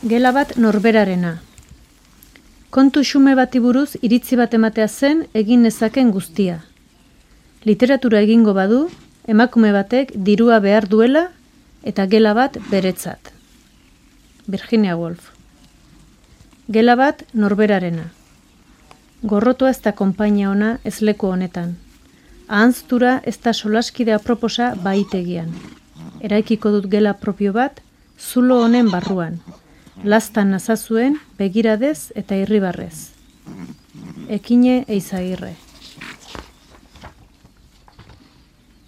[0.03, 1.41] Gela bat norberarena.
[2.71, 6.61] Kontu xume bati buruz iritzi bat ematea zen egin nezaken guztia.
[7.67, 8.79] Literatura egingo badu,
[9.27, 11.25] emakume batek dirua behar duela
[11.83, 13.33] eta gela bat beretzat.
[14.47, 15.33] Virginia Woolf.
[16.71, 18.07] Gela bat norberarena.
[19.23, 21.75] Gorrotoa ez da konpainia ona ez leku honetan.
[22.47, 25.51] Ahantztura ez da solaskide aproposa baitegian.
[26.21, 27.83] Eraikiko dut gela propio bat,
[28.17, 29.43] zulo honen barruan,
[30.05, 33.11] lastan nazazuen begiradez eta irribarrez.
[34.29, 35.55] Ekine eizagirre.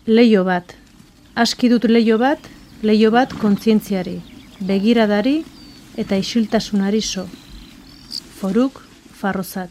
[0.07, 0.75] Leio bat.
[1.35, 2.39] Aski dut leio bat,
[2.83, 4.19] leio bat kontzientziari,
[4.61, 5.41] begiradari
[5.97, 7.27] eta isiltasunari so.
[8.41, 8.83] Foruk
[9.21, 9.71] farrozat.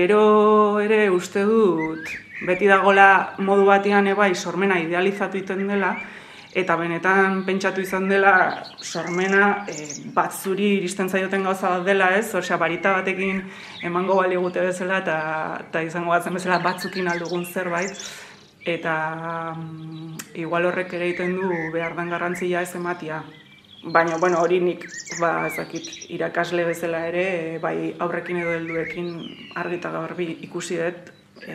[0.00, 2.08] Gero ere uste dut
[2.48, 5.90] beti dagola modu batean ebai sormena idealizatu iten dela
[6.62, 8.32] eta benetan pentsatu izan dela
[8.80, 9.74] sormena e,
[10.14, 13.42] bat zuri iristen zaioten gauza bat dela ez, osea barita batekin
[13.90, 15.18] emango bali gute bezala eta,
[15.68, 17.92] eta izango batzen bezala batzukin aldugun zerbait,
[18.64, 18.96] eta
[19.52, 23.22] um, igual horrek ere egiten du behar den garrantzia ez ematia.
[23.82, 24.84] Baina, bueno, hori nik,
[25.20, 29.08] ba, ezakit, irakasle bezala ere, bai aurrekin edo helduekin
[29.56, 31.08] argita garbi ikusi dut
[31.48, 31.54] e,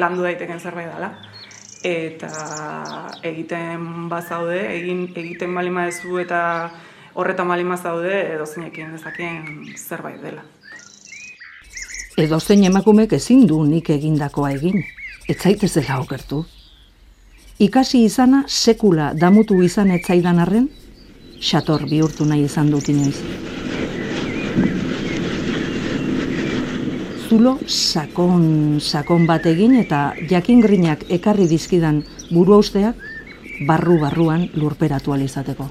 [0.00, 1.12] landu daiteken zerbait dela
[1.82, 2.30] eta
[3.26, 6.40] egiten bazaude, egin egiten balima ezu eta
[7.18, 10.44] horretan balima zaude edo zeinekin dezakeen zerbait dela.
[12.16, 14.82] Edo zein emakumek ezin du nik egindakoa egin,
[15.28, 16.44] ez zaitezela okertu.
[17.58, 20.68] Ikasi izana sekula damutu izan etzaidan arren,
[21.50, 23.18] xator bihurtu nahi izan dut inoiz.
[27.32, 32.98] zulo sakon sakon bat egin eta jakingrinak ekarri dizkidan burua usteak
[33.68, 35.68] barru barruan lurperatu alizateko.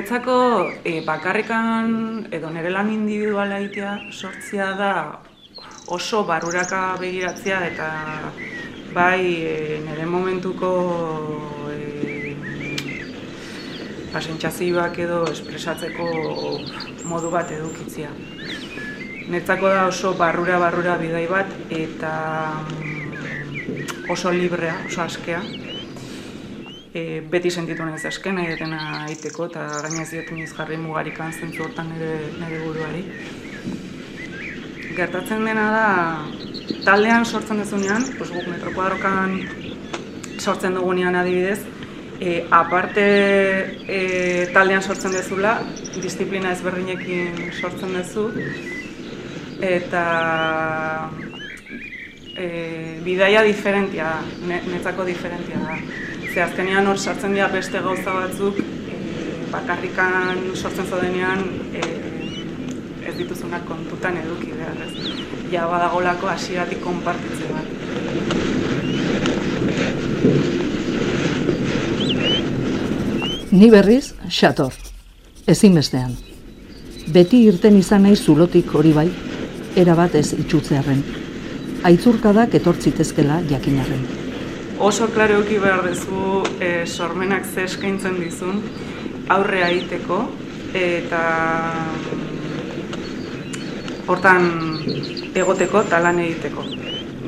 [0.00, 0.36] Etzako
[0.84, 1.92] e, bakarrikan
[2.32, 4.92] edo nire lan individuala itea sortzia da
[5.92, 7.88] oso baruraka begiratzea eta
[8.94, 10.72] bai e, nire momentuko
[11.68, 12.01] e,
[14.12, 16.06] pasentzazioak edo espresatzeko
[17.08, 18.10] modu bat edukitzia.
[19.32, 22.12] Netzako da oso barrura barrura bidai bat eta
[22.68, 25.40] mm, oso librea, oso askea.
[26.92, 31.64] E, beti sentitu nahi zasken nahi detena aiteko eta gainez diotu niz jarri mugarikan zentzu
[31.64, 33.04] hortan nire, nire buruari.
[34.92, 35.86] Gertatzen dena da,
[36.84, 39.38] taldean sortzen dezunean, pues guk metro kuadrokan
[40.42, 41.62] sortzen dugunean adibidez,
[42.22, 43.02] e, aparte
[43.88, 45.56] e, taldean sortzen dezula,
[45.98, 48.28] disiplina ezberdinekin sortzen dezu,
[49.58, 50.04] eta
[52.36, 52.46] e,
[53.02, 55.80] bidaia diferentia da, netzako diferentia da.
[56.30, 59.02] Ze azkenean hor sartzen dira beste gauza batzuk, e,
[59.50, 61.42] bakarrikan sortzen zodenean
[61.74, 61.84] e,
[63.02, 64.94] ez dituzunak kontutan eduki behar ez.
[65.50, 68.51] Ja badagolako hasieratik konpartitze bat.
[73.52, 74.72] Ni berriz, xator,
[75.46, 76.14] ezin bestean.
[77.12, 79.10] Beti irten izan nahi zulotik hori bai,
[79.76, 81.02] erabat ez itxutzearen.
[81.84, 84.06] Aitzurkadak etortzitezkela jakinarren.
[84.80, 88.62] Oso klaro eki behar dezu e, sormenak ze eskaintzen dizun
[89.28, 90.22] aurre aiteko
[90.72, 91.20] eta
[94.06, 94.48] hortan
[95.34, 96.64] egoteko eta lan egiteko.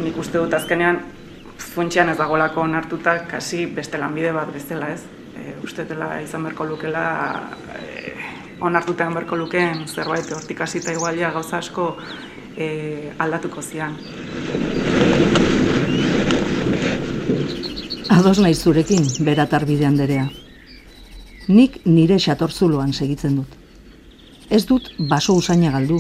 [0.00, 1.02] Nik uste dut azkenean
[1.58, 5.02] funtsian ez dagolako onartuta kasi beste lanbide bat bezala ez.
[5.34, 7.06] E, uste dela izan berko lukela
[7.74, 8.12] e,
[8.60, 11.96] onartutean berko lukeen zerbait hortik hasita igualia gauza asko
[12.56, 13.96] e, aldatuko zian.
[18.14, 20.28] Ados nahi zurekin, beratar bidean derea.
[21.48, 23.56] Nik nire xatorzuloan segitzen dut.
[24.50, 25.98] Ez dut baso usaina galdu,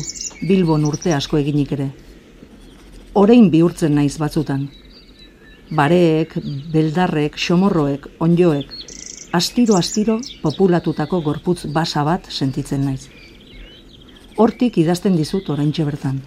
[0.48, 1.88] bilbon urte asko eginik ere.
[3.14, 4.68] Horein bihurtzen naiz batzutan.
[5.74, 6.36] Bareek,
[6.72, 8.73] beldarrek, xomorroek, onjoek,
[9.34, 13.08] astiro-astiro populatutako gorputz basa bat sentitzen naiz.
[14.36, 16.22] Hortik idazten dizut oraintxe bertan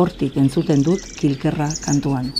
[0.00, 2.30] hortik entzuten dut kilkerra kantuan.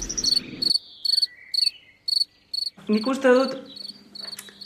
[2.91, 3.57] Nik uste dut,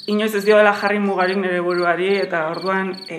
[0.09, 3.19] inoiz ez dioela jarri mugarik nire buruari, eta orduan e,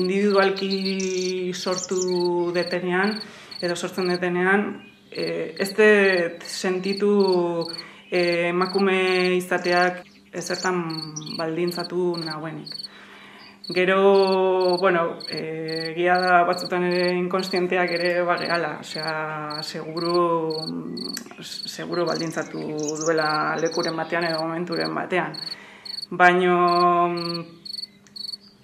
[0.00, 3.14] individualki sortu detenean,
[3.62, 4.66] edo sortzen detenean,
[5.10, 7.12] e, ez dut sentitu
[8.10, 8.98] e, emakume
[9.36, 10.02] izateak
[10.34, 10.82] ezertan
[11.38, 12.74] baldintzatu nagoenik.
[13.66, 20.52] Gero, bueno, e, gia da batzutan ere inkonstienteak ere bageala, osea, seguru,
[21.40, 22.60] seguru baldintzatu
[23.00, 25.32] duela lekuren batean edo momenturen batean.
[26.10, 26.58] Baino,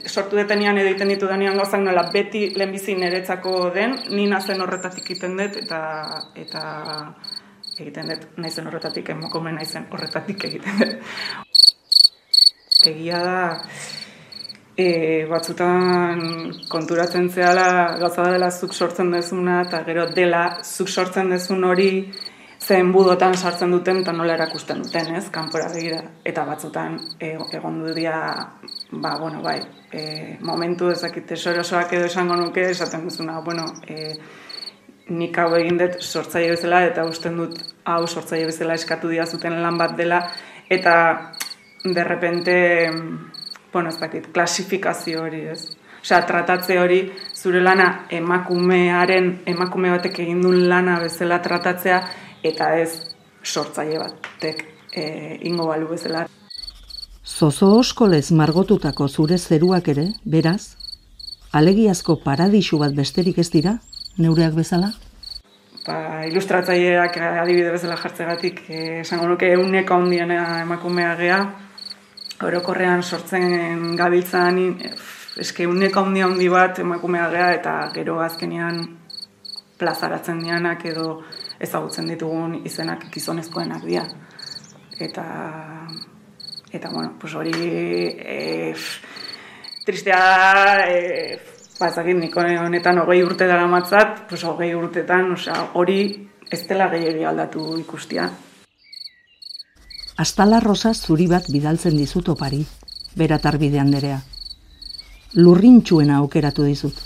[0.06, 5.10] sortu detenian edo iten ditu denean gauzak nola beti lehenbizi niretzako den, ni nazen horretatik
[5.10, 5.80] egiten dut eta
[6.36, 6.62] eta
[7.80, 10.96] egiten dut naizen horretatik, emokomen naizen horretatik egiten dut.
[12.90, 13.40] Egia da,
[14.76, 16.22] e, batzutan
[16.72, 21.90] konturatzen zehala gauza dela zuk sortzen dezuna eta gero dela zuk sortzen dezun hori
[22.60, 26.02] zen budotan sartzen duten eta nola erakusten duten, ez, kanpora begira.
[26.24, 27.94] Eta batzutan e, egon du
[29.00, 29.60] ba, bueno, bai,
[29.92, 34.14] e, momentu ezakite sorosoak edo esango nuke, esaten duzuna, bueno, e,
[35.08, 39.62] nik hau egin dut sortzaile bezala eta usten dut hau sortzaile bezala eskatu dia zuten
[39.62, 40.20] lan bat dela
[40.68, 40.94] eta
[41.84, 42.90] de repente
[43.72, 45.76] bueno, ez dakit, klasifikazio hori, ez?
[46.00, 47.00] Osea, tratatze hori,
[47.34, 52.00] zure lana emakumearen, emakume batek egin duen lana bezala tratatzea,
[52.42, 52.90] eta ez
[53.44, 54.64] sortzaile batek
[54.96, 55.04] e,
[55.46, 56.26] ingo balu bezala.
[57.24, 60.74] Zozo oskolez margotutako zure zeruak ere, beraz,
[61.52, 63.76] alegiazko paradisu bat besterik ez dira,
[64.18, 64.90] neureak bezala?
[65.84, 71.40] Ba, ilustratzaileak adibide bezala jartzegatik, eh, esango nuke euneko handiena emakumea gea,
[72.46, 74.94] orokorrean sortzen gabiltzan, eh,
[75.40, 78.80] eske uneko handi handi bat emakumea gea, eta gero azkenean
[79.78, 81.22] plazaratzen dianak edo
[81.60, 84.04] ezagutzen ditugun izenak gizonezkoenak dira.
[85.00, 85.24] Eta,
[86.72, 88.74] eta bueno, pues hori e,
[89.86, 91.38] tristea, e,
[91.80, 96.02] bazakit niko honetan hogei urte dara matzat, pues hogei urtetan, osea, hori
[96.50, 98.28] ez dela gehiagi aldatu ikustia.
[100.20, 102.58] Astala rosa zuri bat bidaltzen dizut opari,
[103.16, 104.18] beratar bidean derea.
[105.38, 106.98] Lurrintxuena aukeratu dizut.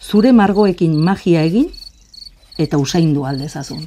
[0.00, 1.68] Zure margoekin magia egin
[2.64, 3.84] eta usaindu aldezazun.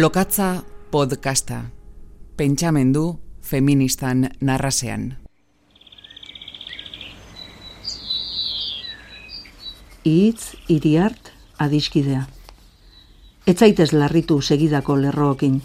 [0.00, 1.64] Lokatza podcasta.
[2.36, 5.16] Pentsamendu feministan narrasean.
[10.04, 11.28] Itz, iriart,
[11.58, 12.22] adiskidea.
[13.46, 15.60] Ez zaitez larritu segidako lerrookin.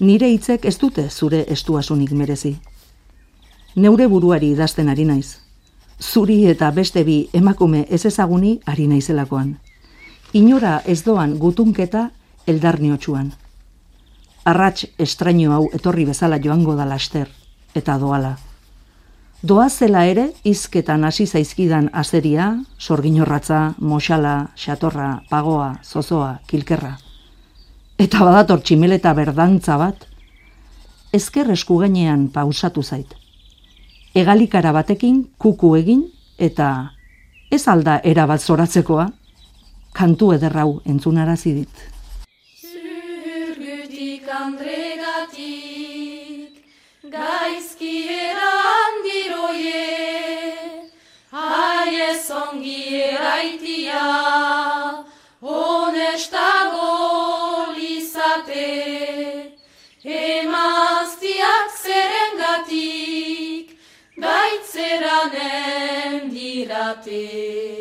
[0.00, 2.54] Nire hitzek ez dute zure estuasunik merezi.
[3.76, 5.36] Neure buruari idazten ari naiz.
[6.00, 9.58] Zuri eta beste bi emakume ez ezaguni ari naizelakoan.
[10.32, 12.08] Inora ez doan gutunketa
[12.46, 13.32] eldarniotsuan
[14.44, 17.28] arrats estraino hau etorri bezala joango da laster,
[17.74, 18.36] eta doala.
[19.42, 26.98] Doa zela ere, izketan hasi zaizkidan azeria, sorginorratza, moxala, xatorra, pagoa, zozoa, kilkerra.
[27.98, 30.04] Eta badator tximeleta berdantza bat,
[31.12, 31.80] ezker esku
[32.32, 33.14] pausatu zait.
[34.14, 36.04] Egalikara batekin kuku egin
[36.38, 36.90] eta
[37.50, 39.08] ez alda erabat zoratzekoa,
[39.92, 41.99] kantu ederrau entzunarazi dit.
[44.42, 45.48] Andregatik
[47.14, 49.88] gaizki eran diroie
[51.40, 54.06] haie zongi eraitia
[55.54, 56.94] honestago
[57.76, 58.70] lizate
[60.20, 63.66] emaztiak zerengatik
[64.26, 67.79] gaitzeranen dirate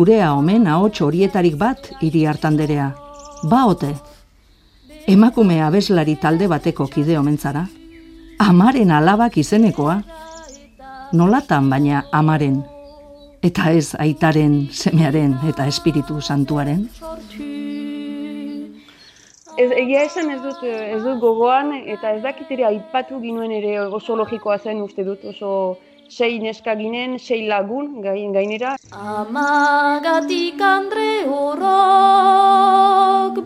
[0.00, 2.86] zurea omen ahots horietarik bat hiri hartanderea.
[3.50, 3.90] Ba ote.
[5.12, 7.66] Emakume abeslari talde bateko kide omentzara.
[8.40, 9.98] Amaren alabak izenekoa.
[11.12, 12.62] Nolatan baina amaren.
[13.44, 16.88] Eta ez aitaren, semearen eta espiritu santuaren.
[19.60, 24.16] Ez, egia esan ez dut, ez dut gogoan eta ez dakit aipatu ginuen ere oso
[24.16, 25.52] logikoa zen uste dut oso
[26.10, 28.74] sei neska ginen, sei lagun gain gainera.
[28.90, 32.64] Amagatik andre horrok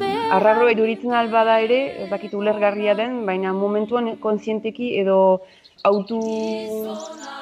[0.01, 0.09] be...
[0.33, 5.19] Arraro eduritzen albada ere, ez dakit ulergarria den, baina momentuan kontzienteki edo
[5.85, 6.21] autu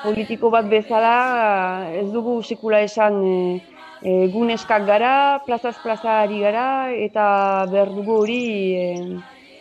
[0.03, 1.15] politiko bat bezala
[1.95, 3.61] ez dugu sekula esan e,
[4.03, 7.25] e, guneskak gara, plazaz plaza ari gara, eta
[7.71, 8.43] behar dugu hori
[8.75, 8.87] e,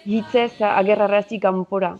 [0.09, 1.93] hitzez agerrarrazik kanpora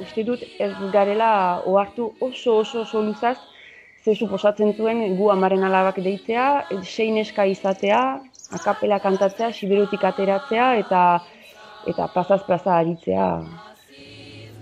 [0.00, 3.38] uste dut ez garela ohartu oso oso oso luzaz
[4.04, 8.20] ze suposatzen zuen gu amaren alabak deitzea, sein eska izatea,
[8.56, 11.02] akapela kantatzea, siberutik ateratzea eta
[11.88, 13.26] eta pasaz plaza aritzea.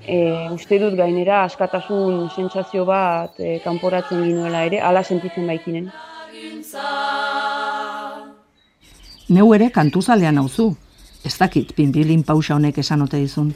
[0.06, 0.16] E,
[0.54, 5.88] uste dut gainera askatasun sentsazio bat e, kanporatzen ginuela ere, hala sentitzen baikinen.
[9.28, 10.68] Neu ere kantuzalean nauzu.
[11.26, 13.50] Ez dakit, pinbilin pausa honek esan ote dizun.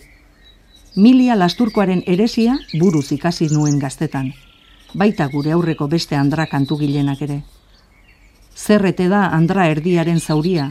[0.97, 4.32] Milia lasturkoaren eresia buruz ikasi nuen gaztetan.
[4.99, 7.43] Baita gure aurreko beste andra kantu gilenak ere.
[8.57, 10.70] Zerrete da andra erdiaren zauria,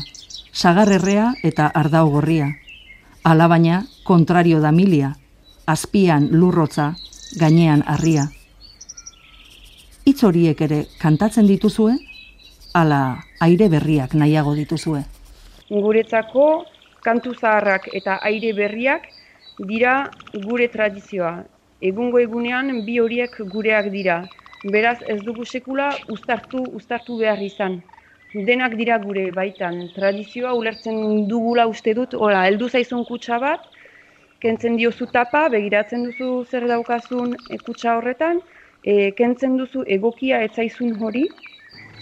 [0.52, 2.50] sagarrerrea eta ardau gorria.
[3.24, 5.14] Alabaina, kontrario da milia,
[5.66, 6.96] azpian lurrotza,
[7.40, 8.28] gainean harria.
[10.04, 11.96] Itz horiek ere kantatzen dituzue,
[12.74, 15.06] ala aire berriak nahiago dituzue.
[15.70, 16.66] Guretzako
[17.02, 19.08] kantu zaharrak eta aire berriak
[19.60, 21.44] dira gure tradizioa.
[21.82, 24.24] Egungo egunean bi horiek gureak dira.
[24.64, 27.82] Beraz ez dugu sekula uztartu uztartu behar izan.
[28.34, 29.88] Denak dira gure baitan.
[29.96, 33.66] Tradizioa ulertzen dugula uste dut, hola, heldu zaizun kutsa bat,
[34.40, 38.42] kentzen diozu tapa, begiratzen duzu zer daukazun e, kutsa horretan,
[38.84, 41.26] e, kentzen duzu egokia etzaizun hori,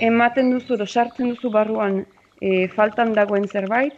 [0.10, 2.03] ematen duzu edo sartzen duzu barruan
[2.41, 3.95] e, faltan dagoen zerbait,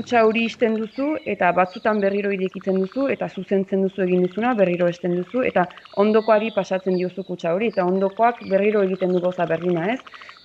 [0.00, 4.88] Utsa hori isten duzu eta batzutan berriro irekitzen duzu eta zuzentzen duzu egin duzuna berriro
[4.88, 5.66] esten duzu eta
[6.04, 9.98] ondokoari pasatzen diozu kutsa hori eta ondokoak berriro egiten du goza berrina ez.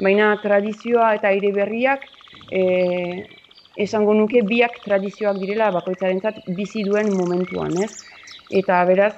[0.04, 2.04] Baina tradizioa eta aire berriak
[2.52, 3.24] e,
[3.88, 7.92] esango nuke biak tradizioak direla bakoitzarentzat bizi duen momentuan ez.
[8.62, 9.14] Eta beraz,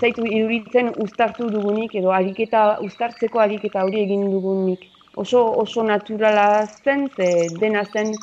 [0.00, 4.88] zaitu iduritzen uztartu dugunik edo ariketa, uztartzeko ariketa hori egin dugunik.
[5.14, 7.28] Oso, oso naturala zen, ze
[7.60, 8.16] dena zen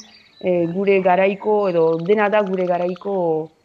[0.44, 3.16] e, gure garaiko edo dena da gure garaiko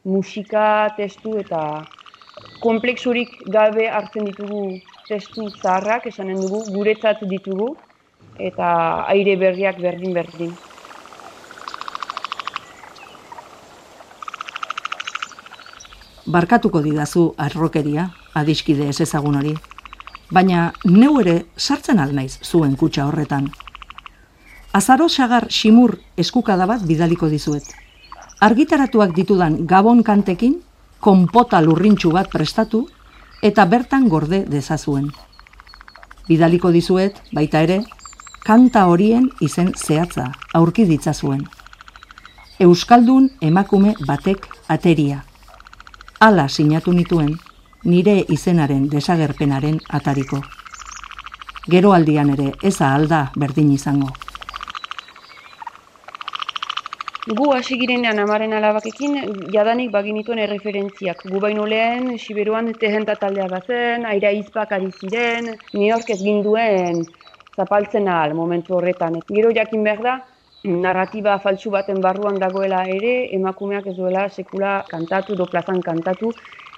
[0.04, 1.60] musika, testu eta
[2.60, 4.62] kompleksurik gabe hartzen ditugu
[5.08, 7.74] testu zaharrak, esanen dugu, guretzat ditugu
[8.38, 8.68] eta
[9.08, 10.56] aire berriak berdin berdin.
[16.26, 19.54] Barkatuko didazu arrokeria, adiskide ez ezagun hori.
[20.34, 23.46] Baina neu ere sartzen alnaiz zuen kutsa horretan.
[24.76, 27.64] Azaro sagar simur eskukada bat bidaliko dizuet.
[28.44, 30.58] Argitaratuak ditudan gabon kantekin,
[31.00, 32.82] konpota lurrintxu bat prestatu,
[33.40, 35.06] eta bertan gorde dezazuen.
[36.28, 37.78] Bidaliko dizuet, baita ere,
[38.44, 41.46] kanta horien izen zehatza aurki ditzazuen.
[42.60, 45.22] Euskaldun emakume batek ateria.
[46.20, 47.32] Hala sinatu nituen,
[47.84, 50.44] nire izenaren desagerpenaren atariko.
[51.64, 54.12] Gero aldian ere, eza alda berdin izango.
[57.26, 59.16] Gu hasi girenean amaren alabakekin,
[59.50, 61.24] jadanik baginituen erreferentziak.
[61.26, 67.04] Gu baino lehen, Siberuan tehenta taldea bazen, aira izpak ziren, New York ez ginduen
[67.56, 69.22] zapaltzen ahal momentu horretan.
[69.28, 70.14] Gero jakin behar da,
[70.62, 76.32] narratiba faltsu baten barruan dagoela ere, emakumeak ez duela sekula kantatu, do plazan kantatu.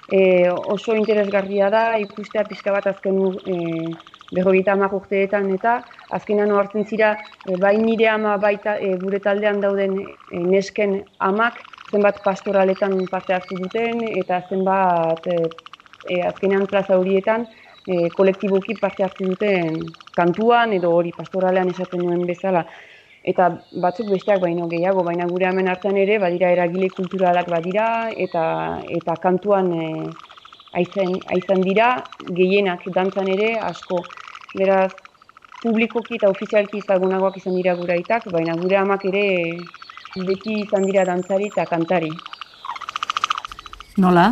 [0.07, 3.95] E, oso interesgarria da, ikustea pixka bat azken e,
[4.31, 5.83] berrogeita urteetan eta
[6.17, 9.97] azkenan hartzen zira e, bai nire ama baita e, gure taldean dauden
[10.31, 15.39] e, nesken amak zenbat pastoraletan parte hartu duten eta zenbat e,
[16.07, 17.47] e, azkenean plaza horietan
[17.87, 19.83] e, kolektiboki parte hartu duten
[20.15, 22.65] kantuan edo hori pastoralean esaten duen bezala.
[23.29, 23.49] Eta
[23.83, 28.43] batzuk besteak baino gehiago, baina gure hemen hartan ere, badira eragile kulturalak badira, eta,
[28.99, 29.89] eta kantuan e,
[30.79, 31.89] aizen, aizen dira,
[32.37, 34.05] gehienak dantzan ere, asko.
[34.55, 34.93] Beraz,
[35.63, 39.23] publikoki eta ofizialki izagunagoak izan dira gure aitak, baina gure amak ere
[40.27, 42.11] beti izan dira dantzari eta kantari.
[43.97, 44.29] Nola?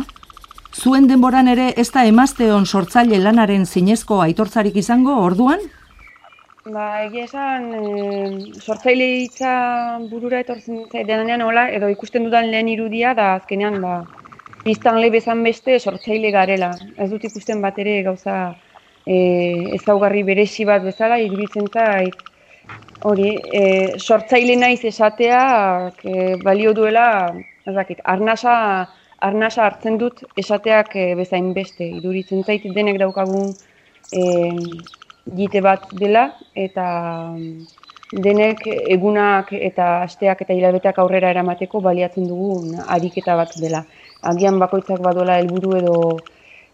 [0.78, 5.64] Zuen denboran ere ez da emazteon sortzaile lanaren zinezko aitortzarik izango orduan?
[6.68, 9.52] Ba, egia esan, e, sortzaile hitza
[10.10, 13.94] burura etortzen zaidenean hola, edo ikusten dudan lehen irudia, da azkenean, ba,
[14.64, 16.74] biztan bezan beste sortzaile garela.
[16.96, 18.36] Ez dut ikusten bat ere gauza
[19.06, 19.18] e,
[19.78, 22.14] ezaugarri beresi bat bezala, iruditzen zait,
[23.08, 23.62] hori, e,
[23.98, 25.42] sortzaile naiz esatea,
[26.02, 27.08] e, balio duela,
[27.66, 28.54] ez dakit, arnasa,
[29.20, 33.52] arnasa hartzen dut esateak e, bezain beste, iruditzen zait denek daukagun
[34.12, 34.22] e,
[35.36, 36.88] jite bat dela, eta
[38.12, 43.84] denek egunak eta asteak eta hilabeteak aurrera eramateko baliatzen dugun ariketa bat dela.
[44.22, 45.96] Agian bakoitzak badola helburu edo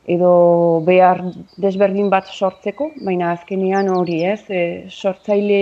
[0.07, 1.23] edo behar
[1.57, 5.61] desberdin bat sortzeko, baina azkenean hori ez, e, sortzaile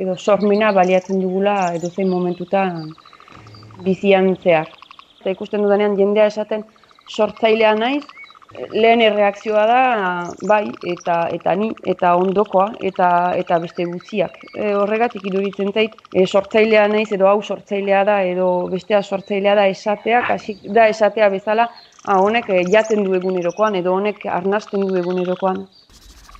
[0.00, 2.88] edo sormena baliatzen dugula edo zein momentutan
[3.84, 4.70] bizian zehar.
[5.20, 6.64] Eta ikusten dudanean jendea esaten
[7.08, 8.04] sortzailea naiz,
[8.70, 9.80] lehen erreakzioa da
[10.48, 14.36] bai eta eta ni eta ondokoa eta eta beste guztiak.
[14.54, 19.66] E, horregatik iduritzen zait e, sortzailea naiz edo hau sortzailea da edo bestea sortzailea da
[19.72, 21.68] esateak hasi da esatea bezala
[22.04, 25.64] ah, honek eh, jaten du egunerokoan edo honek arnasten du egunerokoan.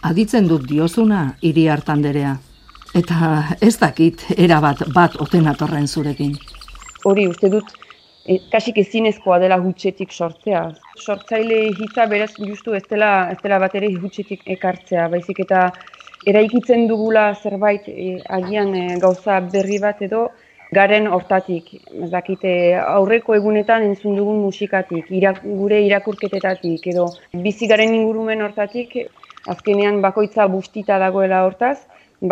[0.04, 2.36] Aditzen dut diozuna hiri hartan derea.
[2.94, 6.36] Eta ez dakit erabat bat oten atorren zurekin.
[7.04, 7.72] Hori uste dut
[8.24, 10.62] e, kasik ezinezkoa dela hutsetik sortzea.
[11.00, 15.08] Sortzaile hitza beraz justu ez dela, ez dela bat ere hutsetik ekartzea.
[15.12, 15.66] Baizik eta
[16.30, 20.28] eraikitzen dugula zerbait e, agian e, gauza berri bat edo
[20.74, 21.70] garen hortatik,
[22.04, 27.08] ez dakite aurreko egunetan entzun dugun musikatik, irak, gure irakurketetatik, edo
[27.46, 28.96] bizi garen ingurumen hortatik,
[29.54, 31.76] azkenean bakoitza bustita dagoela hortaz,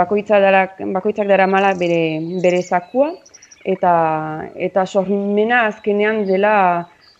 [0.03, 0.65] bakoitza dara,
[0.97, 2.01] bakoitzak dara mala bere,
[2.45, 3.13] bere zakua,
[3.65, 3.93] eta,
[4.69, 6.55] eta sormena azkenean dela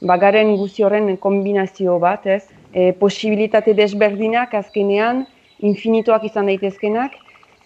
[0.03, 2.43] bagaren guzi horren kombinazio bat, ez?
[2.73, 5.27] E, posibilitate desberdinak azkenean
[5.63, 7.15] infinitoak izan daitezkenak,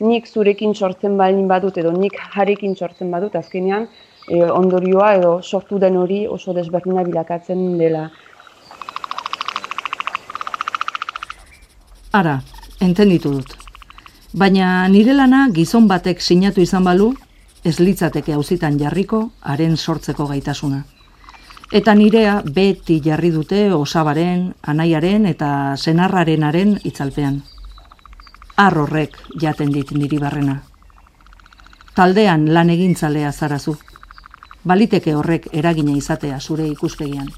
[0.00, 3.88] nik zurekin sortzen baldin badut edo nik jarekin sortzen badut azkenean
[4.28, 8.10] e, ondorioa edo sortu den hori oso desberdina bilakatzen dela.
[12.12, 12.40] Ara,
[12.80, 13.56] entenditu dut.
[14.36, 17.14] Baina nire lana gizon batek sinatu izan balu,
[17.64, 20.84] ez litzateke hauzitan jarriko haren sortzeko gaitasuna.
[21.72, 27.42] Eta nirea beti jarri dute osabaren, anaiaren eta senarrarenaren itzalpean
[28.56, 30.56] ar horrek jaten dit niri barrena.
[31.96, 33.76] Taldean lan egintzalea zarazu.
[34.64, 37.28] Baliteke horrek eragina izatea zure ikuspegian.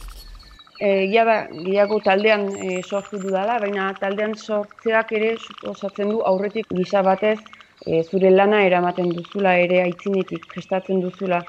[0.78, 5.32] Egia da, gehiago taldean e, sortu dudala, baina taldean sortzeak ere
[5.66, 7.38] osatzen du aurretik gisa batez
[7.84, 11.42] e, zure lana eramaten duzula ere aitzinetik gestatzen duzula.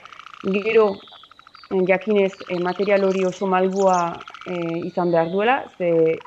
[0.66, 0.96] Gero,
[1.92, 4.00] jakinez, e, material hori oso malgua
[4.48, 4.58] e,
[4.90, 6.18] izan behar duela, ze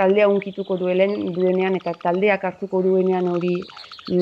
[0.00, 3.54] taldea unkituko duelen, duenean eta taldeak hartuko duenean hori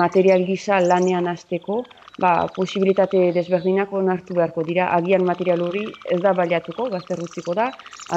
[0.03, 1.83] material gisa lanean hasteko,
[2.19, 7.69] ba, posibilitate desberdinak onartu beharko dira, agian material hori ez da baliatuko, gazterrutziko da,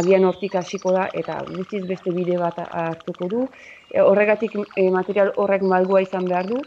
[0.01, 3.43] agian hortik hasiko da eta guztiz beste bide bat hartuko du.
[3.91, 6.64] E, horregatik e, material horrek malgua izan behar du,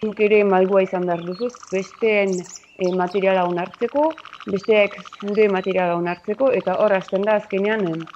[0.00, 4.12] zuk ere malgua izan behar duzuz, besteen e, materiala onartzeko,
[4.46, 8.06] besteek zure materiala onartzeko, eta hor hasten da azkenean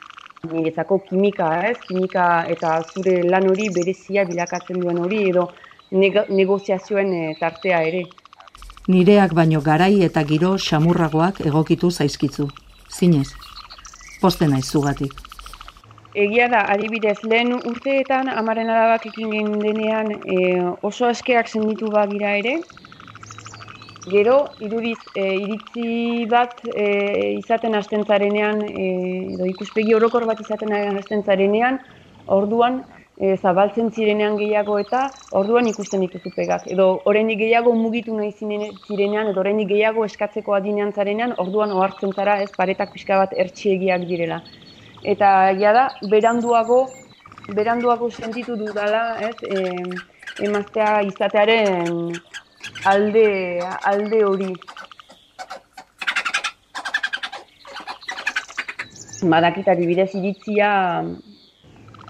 [0.48, 1.76] niretzako kimika, ez?
[1.86, 5.50] Kimika eta zure lan hori berezia bilakatzen duen hori edo
[5.90, 8.04] neg negoziazioen e, tartea ere.
[8.88, 12.48] Nireak baino garai eta giro xamurragoak egokitu zaizkitzu.
[12.90, 13.28] Zinez,
[14.20, 15.12] poste naiz zugatik.
[16.14, 20.38] Egia da, adibidez, lehen urteetan amaren alabak ekin denean e,
[20.82, 22.56] oso eskeak senditu bagira ere,
[24.08, 28.86] Gero, iduriz, e, iritzi bat e, izaten hasten zarenean, e,
[29.34, 31.76] edo ikuspegi orokor bat izaten hasten zarenean,
[32.26, 32.80] orduan
[33.20, 35.02] e, zabaltzen zirenean gehiago eta
[35.36, 36.64] orduan ikusten dituzu pegak.
[36.72, 42.40] Edo oraindik gehiago mugitu nahi zirenean, edo oraindik gehiago eskatzeko adinean zarenean, orduan ohartzen zara
[42.40, 44.40] ez paretak pixka bat ertxiegiak direla.
[45.04, 46.86] Eta ja da, beranduago,
[47.52, 49.76] beranduago sentitu dudala, ez, e,
[50.48, 52.16] emaztea izatearen
[52.84, 54.52] alde, alde hori.
[59.22, 60.70] Badakitari bidez iritzia,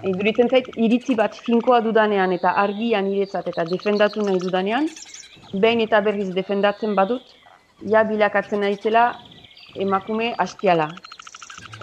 [0.07, 4.87] iduritzen zait, iritzi bat finkoa dudanean eta argian iretzat eta defendatu nahi dudanean,
[5.53, 7.23] behin eta berriz defendatzen badut,
[7.83, 9.11] ja bilakatzen naizela
[9.75, 10.89] emakume hastiala.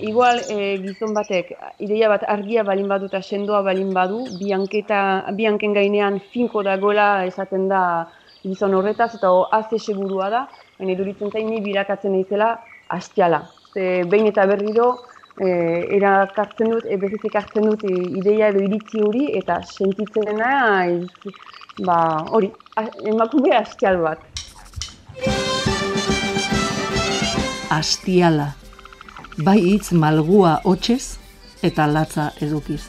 [0.00, 1.50] Igual e, gizon batek,
[1.82, 5.00] ideia bat argia balin badu eta sendoa balin badu, bianketa,
[5.34, 7.82] bianken gainean finko dagoela esaten da
[8.42, 10.46] gizon horretaz eta haze segurua da,
[10.78, 12.56] baina iduritzen zain ni birakatzen naizela
[12.88, 13.42] hastiala.
[13.74, 14.88] Ze behin eta berriro
[15.40, 15.48] e,
[15.98, 16.98] erakartzen dut, e,
[17.34, 20.52] hartzen dut e, ideia edo iritzi hori eta sentitzen dena
[21.84, 21.98] ba,
[22.30, 22.50] hori,
[23.06, 24.24] emakume hastial bat.
[27.70, 28.52] Astiala.
[29.44, 31.18] Bai hitz malgua hotxez
[31.62, 32.82] eta latza edukiz.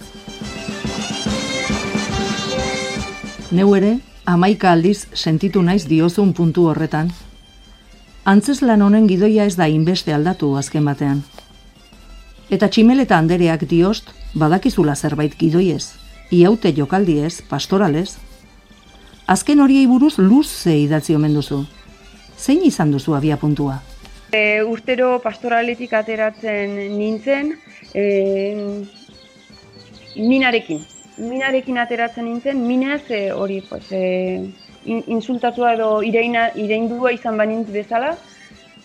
[3.51, 3.97] Neu ere,
[4.29, 7.09] amaika aldiz sentitu naiz diozun puntu horretan.
[8.29, 11.23] Antzes lan honen gidoia ez da inbeste aldatu azken batean.
[12.49, 15.95] Eta tximeleta andereak diost, badakizula zerbait gidoiez,
[16.31, 18.17] iaute jokaldiez, pastoralez.
[19.29, 21.63] Azken horiei buruz luze idatzi omen duzu.
[22.37, 23.79] Zein izan duzu abia puntua?
[24.31, 27.55] E, urtero pastoraletik ateratzen nintzen,
[27.93, 28.05] e,
[30.15, 30.85] minarekin,
[31.19, 34.49] minarekin ateratzen nintzen, minez e, hori pues, e,
[34.85, 38.15] insultatua edo ireina, ireindua izan banintz bezala,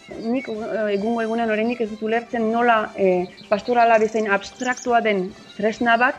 [0.09, 5.97] nik eh, egungo egunen oraindik ez dut ulertzen nola e, pastorala bezain abstraktua den tresna
[6.01, 6.18] bat,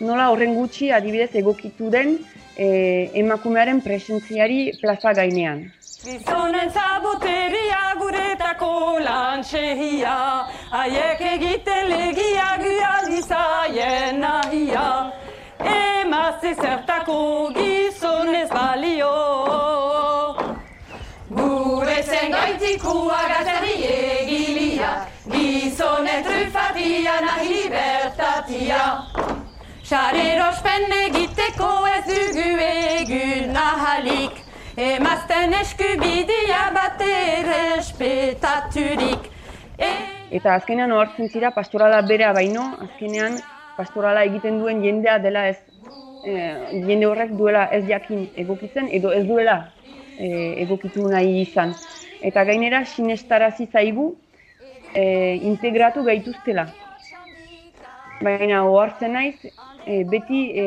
[0.00, 2.16] nola horren gutxi adibidez egokitu den
[2.56, 5.68] e, emakumearen presentziari plaza gainean.
[6.02, 10.16] Gizonen zaboteria guretako lantxehia,
[10.74, 14.88] haiek egiten legia gualizaien nahia
[15.64, 19.10] emazte zertako gizonez balio.
[21.30, 28.82] Gure zen gaitikua gazari egilia, gizonen trufatia nahi libertatia.
[29.82, 34.34] Sarerospen egiteko ez dugu egun ahalik,
[34.76, 39.22] emazten eskubidia bat errespetaturik.
[39.78, 39.92] E
[40.32, 43.34] Eta azkenean ohartzen zira pastorala bera baino, azkenean
[43.82, 45.58] pastorala egiten duen jendea dela ez
[46.24, 46.32] e,
[46.88, 49.56] jende horrek duela ez jakin egokitzen edo ez duela
[50.18, 50.28] e,
[50.64, 51.74] egokitu nahi izan.
[52.22, 54.12] Eta gainera sinestarazi zaigu
[54.94, 55.04] e,
[55.52, 56.68] integratu gaituztela.
[58.22, 60.66] Baina ohartzen naiz e, beti e,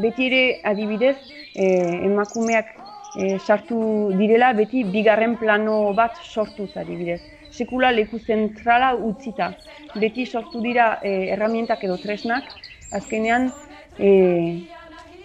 [0.00, 1.18] beti ere adibidez
[1.52, 1.66] e,
[2.08, 2.72] emakumeak
[3.20, 3.82] e, sartu
[4.16, 7.20] direla beti bigarren plano bat sortuz adibidez
[7.52, 9.52] sekula leku zentrala utzita.
[9.94, 12.48] Beti sortu dira e, erramientak edo tresnak,
[12.92, 13.50] azkenean
[13.98, 14.10] e,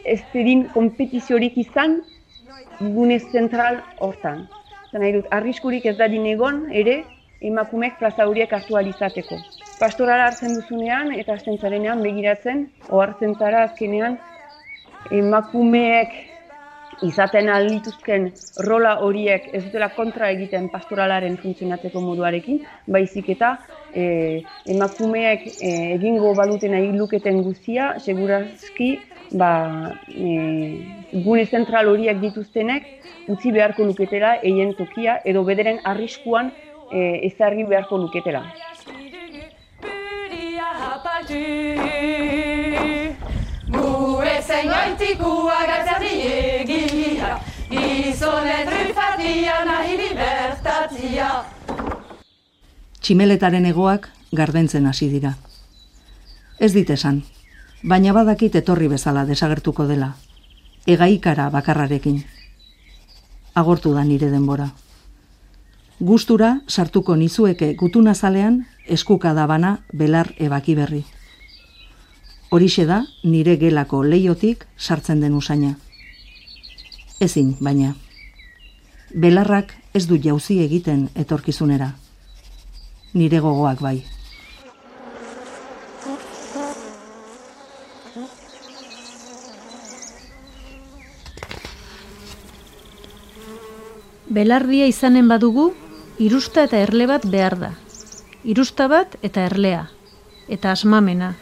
[0.03, 2.01] ez zedin kompetiziorik izan
[2.80, 4.45] gune zentral hortan.
[4.91, 7.03] Zena nahi dut, arriskurik ez da egon ere
[7.41, 9.39] emakumeek plaza horiek aktualizateko.
[9.80, 14.17] Pastorala hartzen duzunean eta zarenean begiratzen, ohartzen zara azkenean
[15.11, 16.13] emakumeek
[17.06, 18.32] izaten aldituzken
[18.66, 23.54] rola horiek ez dutela kontra egiten pastoralaren funtzionatzeko moduarekin, baizik eta
[23.93, 24.41] e,
[24.74, 28.95] emakumeek e, egingo baluten nahi luketen guztia, segurazki
[29.38, 32.93] ba, e, gune zentral horiek dituztenek
[33.34, 36.52] utzi beharko luketela eien tokia edo bederen arriskuan
[36.91, 38.45] e, ezarri beharko luketela.
[44.48, 47.32] Zein gaitikua gazari egia,
[47.68, 51.32] gizonen trufatia nahi libertatia.
[53.02, 54.08] Tximeletaren egoak
[54.39, 55.34] gardentzen hasi dira.
[56.60, 57.20] Ez dit esan,
[57.84, 60.14] baina badakit etorri bezala desagertuko dela.
[60.88, 62.24] Egaikara bakarrarekin.
[63.56, 64.70] Agortu da nire denbora.
[66.00, 71.04] Gustura sartuko nizueke gutuna zalean eskuka bana belar ebaki berri.
[72.50, 75.74] Horixe da nire gelako leiotik sartzen den usaina.
[77.20, 77.95] Ezin, baina.
[79.12, 81.89] Belarrak ez du jauzi egiten etorkizunera.
[83.14, 83.98] Nire gogoak bai.
[94.38, 95.74] Belardia izanen badugu,
[96.20, 97.74] irusta eta erle bat behar da.
[98.45, 99.88] Irusta bat eta erlea.
[100.48, 101.34] Eta asmamena.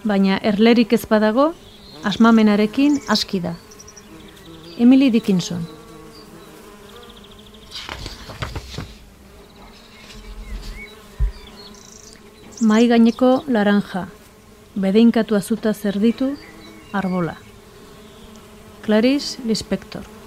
[0.00, 1.50] Baina erlerik ez badago,
[2.08, 3.52] asmamenarekin aski da.
[4.80, 5.66] Emily Dickinson.
[12.60, 14.06] Mai gaineko laranja.
[14.80, 16.30] Bedeinkatu azuta zerditu,
[16.92, 17.36] arbola.
[18.82, 20.19] Clarice Lispector.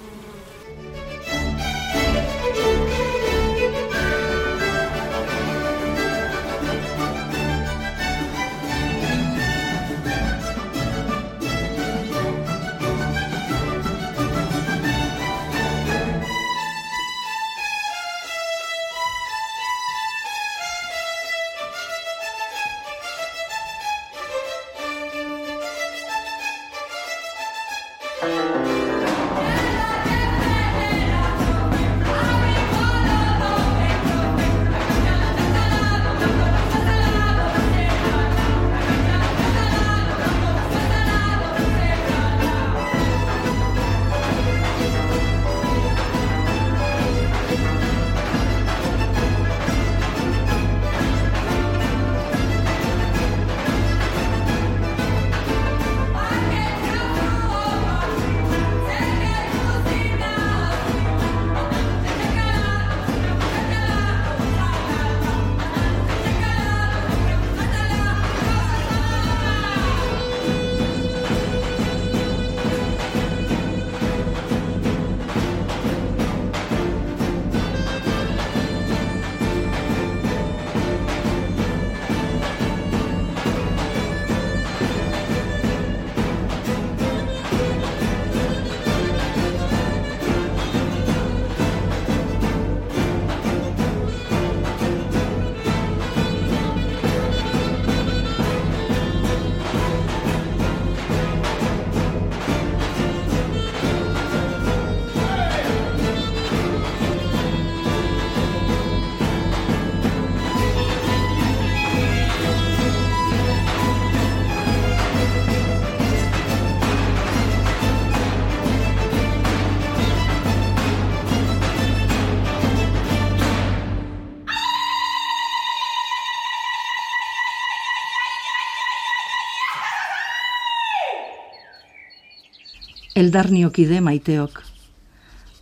[133.15, 134.61] Eldarniokide maiteok.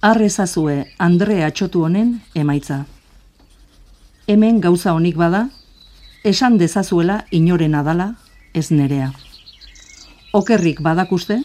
[0.01, 2.85] Arrezazue Andre atxotu honen emaitza.
[4.27, 5.47] Hemen gauza honik bada,
[6.23, 8.13] esan dezazuela inoren adala
[8.53, 9.11] ez nerea.
[10.33, 11.41] Okerrik badakuste,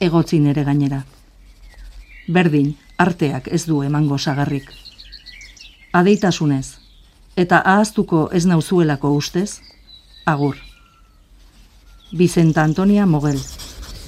[0.00, 1.04] egotzi nere gainera.
[2.28, 4.70] Berdin, arteak ez du emango sagarrik.
[5.92, 6.78] Adeitasunez,
[7.36, 9.60] eta ahaztuko ez nauzuelako ustez,
[10.26, 10.56] agur.
[12.18, 13.38] Bizenta Antonia Mogel,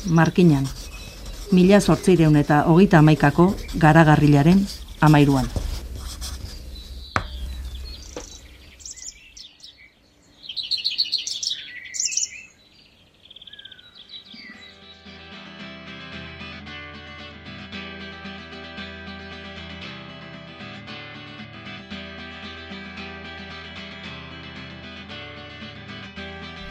[0.06, 0.66] Markinan
[1.52, 4.66] mila sortzireun eta hogeita amaikako garagarrilaren
[5.00, 5.48] amairuan.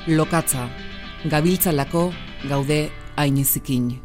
[0.08, 0.68] Lokatza,
[1.26, 2.12] gabiltzalako
[2.50, 4.05] gaude ainezikin.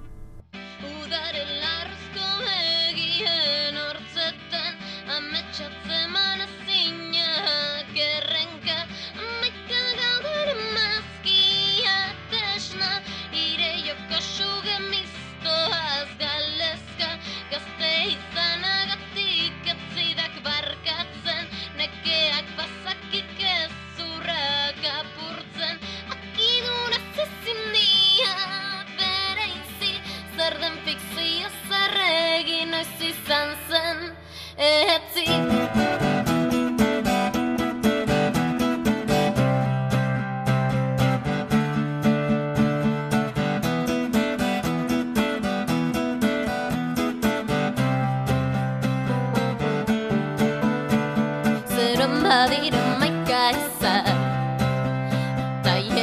[55.63, 56.00] 大変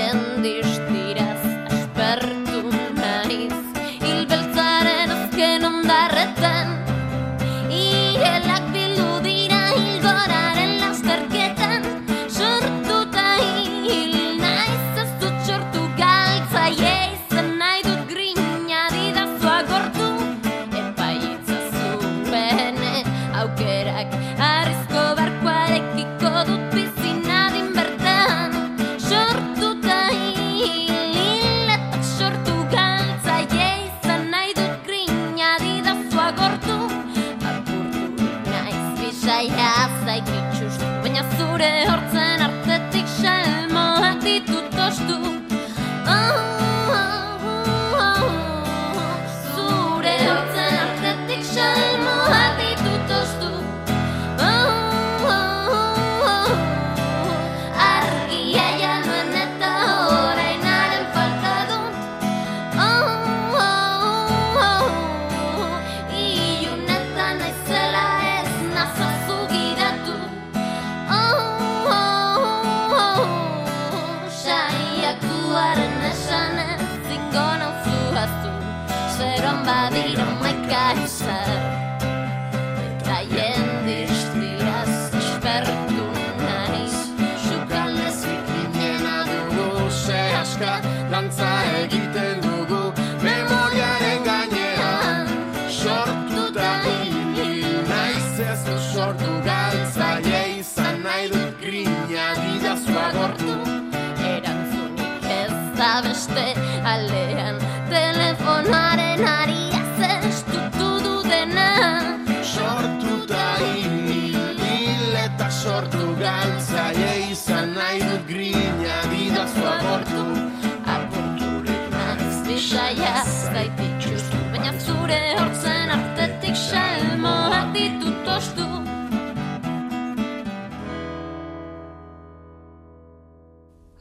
[122.74, 128.63] naiz bisaia zaititxustu Baina zure hortzen artetik selmoak ditut tostu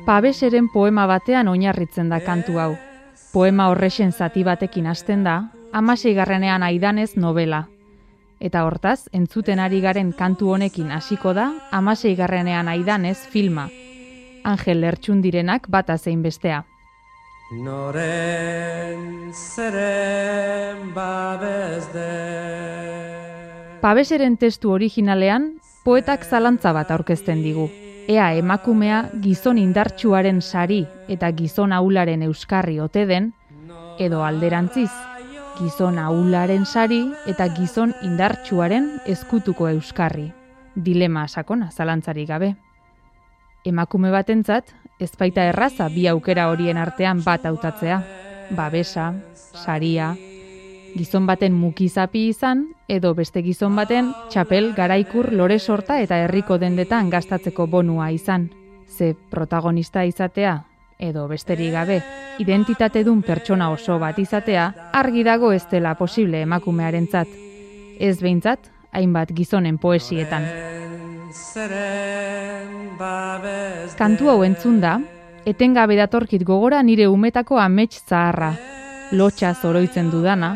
[0.05, 2.73] Pabeseren poema batean oinarritzen da kantu hau.
[3.33, 5.37] Poema horrexen zati batekin hasten da,
[5.73, 7.63] amaseigarrenean aidanez novela.
[8.39, 13.71] Eta hortaz, entzuten ari garen kantu honekin hasiko da, amaseigarrenean aidanez filma.
[14.45, 16.65] Angel Lertxundirenak bata zein bestea.
[17.65, 21.89] Noren zeren babes
[23.81, 27.71] Pabeseren testu originalean, poetak zalantza bat aurkezten digu.
[28.05, 33.31] Ea emakumea gizon indartsuaren sari eta gizon ahularen euskarri ote den,
[33.99, 34.91] edo alderantziz,
[35.57, 37.01] gizon ahularen sari
[37.31, 40.27] eta gizon indartsuaren ezkutuko euskarri.
[40.75, 42.55] Dilema sakona zalantzarik gabe.
[43.65, 48.03] Emakume batentzat, ez baita erraza bi aukera horien artean bat hautatzea.
[48.53, 50.13] Babesa, saria,
[50.95, 57.11] gizon baten mukizapi izan, edo beste gizon baten txapel, garaikur, lore sorta eta herriko dendetan
[57.11, 58.51] gastatzeko bonua izan.
[58.87, 60.61] Ze protagonista izatea,
[60.99, 62.01] edo besterik gabe,
[62.39, 67.29] identitatedun pertsona oso bat izatea, argi dago ez dela posible emakumearentzat.
[67.99, 70.47] Ez behintzat, hainbat gizonen poesietan.
[73.99, 75.01] Kantu hau entzun da,
[75.45, 78.53] etengabe datorkit gogora nire umetako amets zaharra,
[79.11, 80.55] lotxa zoroitzen dudana,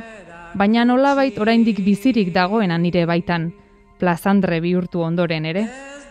[0.58, 3.52] baina nolabait oraindik bizirik dagoena nire baitan,
[3.98, 5.68] plazandre bihurtu ondoren ere.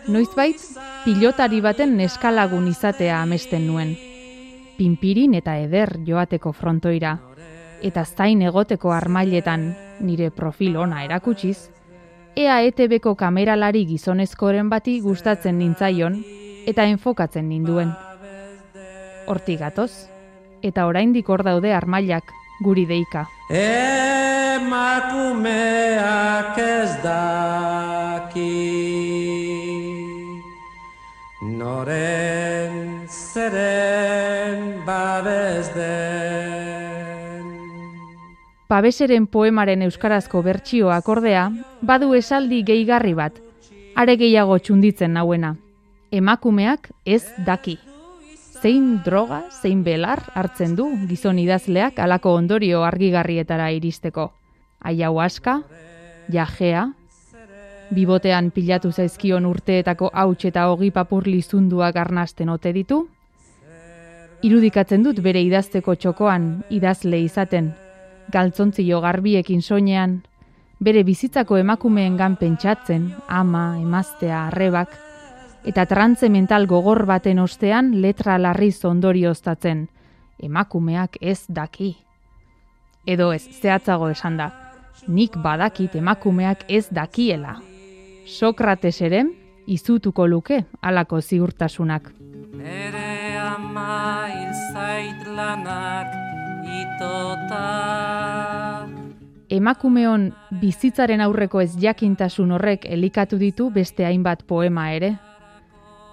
[0.08, 0.56] Noizbait,
[1.04, 3.92] pilotari baten neskalagun izatea amesten nuen.
[4.78, 7.18] Pinpirin eta eder joateko frontoira,
[7.84, 9.68] eta zain egoteko armailetan
[10.00, 11.68] nire profil ona erakutsiz,
[12.36, 16.22] ea ETB-ko kameralari gizonezkoren bati gustatzen nintzaion
[16.66, 17.92] eta enfokatzen ninduen.
[19.28, 20.08] Hortik gatoz,
[20.62, 23.26] eta oraindik hor daude armailak guri deika.
[23.50, 24.58] Emakumeak
[26.58, 28.56] ez daki
[31.40, 36.08] Noren zeren babes den
[38.68, 41.46] Pabeseren poemaren euskarazko bertsioak ordea,
[41.80, 43.38] badu esaldi gehigarri bat,
[43.96, 45.54] are gehiago txunditzen nauena.
[46.12, 47.78] Emakumeak ez daki.
[48.58, 54.32] Zein droga, zein belar hartzen du gizon idazleak alako ondorio argigarrietara iristeko.
[54.82, 55.60] Aiauaska,
[56.34, 56.88] jajea,
[57.94, 63.04] bibotean pilatu zaizkion urteetako hauts eta hogi papur lizunduak arnasten ote ditu,
[64.42, 67.72] irudikatzen dut bere idazteko txokoan idazle izaten,
[68.34, 70.18] galtzontzio garbiekin soinean,
[70.82, 74.98] bere bizitzako emakumeengan pentsatzen, ama, emaztea, arrebak,
[75.64, 79.88] eta trantze mental gogor baten ostean letra larriz ondorioztatzen,
[80.38, 81.96] emakumeak ez daki.
[83.06, 84.50] Edo ez, zehatzago esan da,
[85.08, 87.58] nik badakit emakumeak ez dakiela.
[88.26, 89.24] Sokrates ere
[89.66, 92.12] izutuko luke halako ziurtasunak.
[92.56, 94.28] Nere ama
[94.72, 96.12] zait lanak
[96.64, 97.64] itota.
[99.48, 100.28] Emakumeon
[100.60, 105.14] bizitzaren aurreko ez jakintasun horrek elikatu ditu beste hainbat poema ere.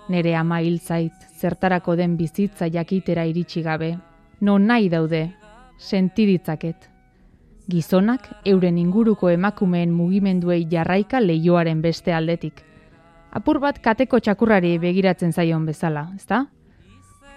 [0.10, 3.96] Nere ama hil zait, zertarako den bizitza jakitera iritsi gabe.
[4.42, 5.32] Non nahi daude,
[5.78, 6.90] sentiditzaket.
[7.68, 12.62] Gizonak euren inguruko emakumeen mugimenduei jarraika leioaren beste aldetik.
[13.34, 16.46] Apur bat kateko txakurrari begiratzen zaion bezala, ezta?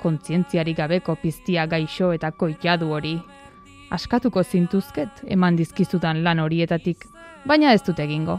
[0.02, 3.16] Kontzientziarik gabeko piztia gaixo eta koitadu hori.
[3.90, 7.08] Askatuko zintuzket eman dizkizudan lan horietatik,
[7.48, 8.36] baina ez dut egingo.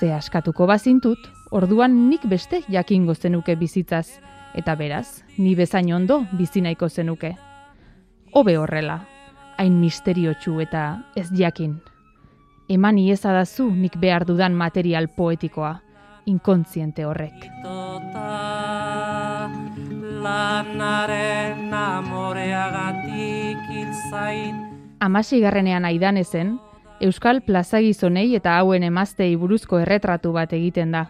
[0.00, 4.20] Ze askatuko bazintut, orduan nik beste jakingo zenuke bizitzaz,
[4.54, 7.36] eta beraz, ni bezain ondo bizi nahiko zenuke.
[8.32, 9.00] Hobe horrela,
[9.58, 11.80] hain misteriotsu eta ez jakin.
[12.68, 15.80] Eman iezadazu nik behar dudan material poetikoa,
[16.26, 17.46] inkontziente horrek.
[20.26, 24.54] Lanaren amoreagatik hil zait.
[25.00, 26.58] Amasigarrenean aidan ezen,
[27.00, 31.04] Euskal plazagizonei eta hauen emaztei buruzko erretratu bat egiten da.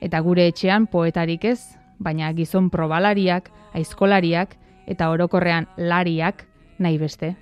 [0.00, 1.60] Eta gure etxean poetarik ez,
[1.98, 4.54] baina gizon probalariak, aizkolariak
[4.86, 6.44] eta orokorrean lariak
[6.78, 7.34] nahi beste.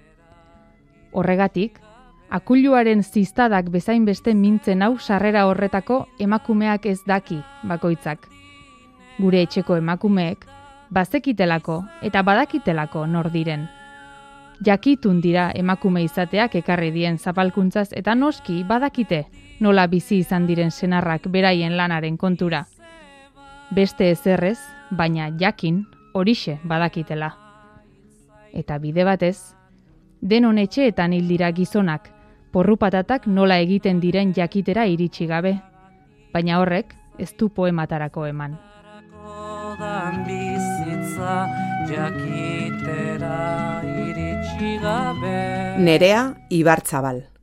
[1.13, 1.79] Horregatik,
[2.31, 7.39] akuluaren ziztadak bezain beste mintzen hau sarrera horretako emakumeak ez daki
[7.69, 8.27] bakoitzak.
[9.19, 10.45] Gure etxeko emakumeek,
[10.91, 13.67] bazekitelako eta badakitelako nor diren.
[14.65, 19.27] Jakitun dira emakume izateak ekarri dien zapalkuntzaz eta noski badakite
[19.61, 22.67] nola bizi izan diren senarrak beraien lanaren kontura.
[23.71, 24.59] Beste ezerrez,
[24.91, 25.85] baina jakin
[26.15, 27.33] horixe badakitela.
[28.53, 29.55] Eta bide batez,
[30.21, 32.11] denon etxeetan hil dira gizonak,
[32.53, 35.57] porrupatatak nola egiten diren jakitera iritsi gabe.
[36.33, 38.57] Baina horrek ez du poematarako eman.
[39.27, 41.39] Odan bizitza
[41.91, 43.39] jakitera
[43.85, 45.39] iritsi gabe.
[45.85, 47.36] Nerea Ibartzabal.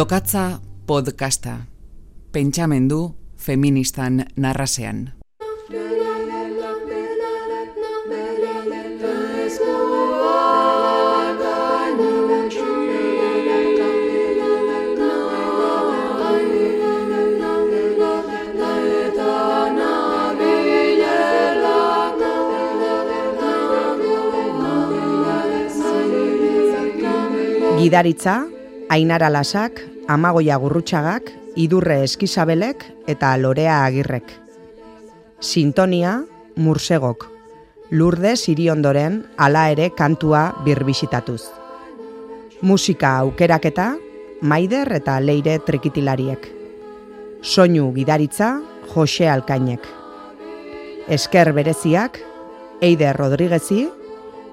[0.00, 1.68] Lokatza podcasta.
[2.32, 5.12] Pentsamendu feministan narrasean.
[27.76, 28.48] Gidaritza,
[28.88, 34.32] Ainara Lasak, Amagoia Gurrutxagak, Idurre Eskizabelek eta Lorea Agirrek.
[35.38, 36.24] Sintonia,
[36.56, 37.28] Mursegok.
[37.94, 41.44] Lurde Siriondoren hala ere kantua birbisitatuz.
[42.60, 43.92] Musika aukeraketa,
[44.42, 46.50] Maider eta Leire Trikitilariek.
[47.42, 48.56] Soinu gidaritza,
[48.90, 49.86] Jose Alkainek.
[51.06, 52.18] Esker bereziak,
[52.82, 53.86] Eider Rodriguezi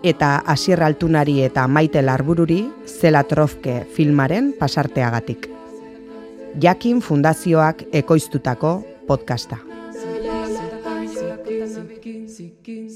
[0.03, 5.49] eta Asier Altunari eta Maite Larbururi Zela Trofke filmaren pasarteagatik.
[6.61, 9.57] Jakin Fundazioak ekoiztutako podcasta.
[12.27, 12.89] Zikin,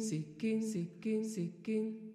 [0.00, 2.05] zikin, zikin.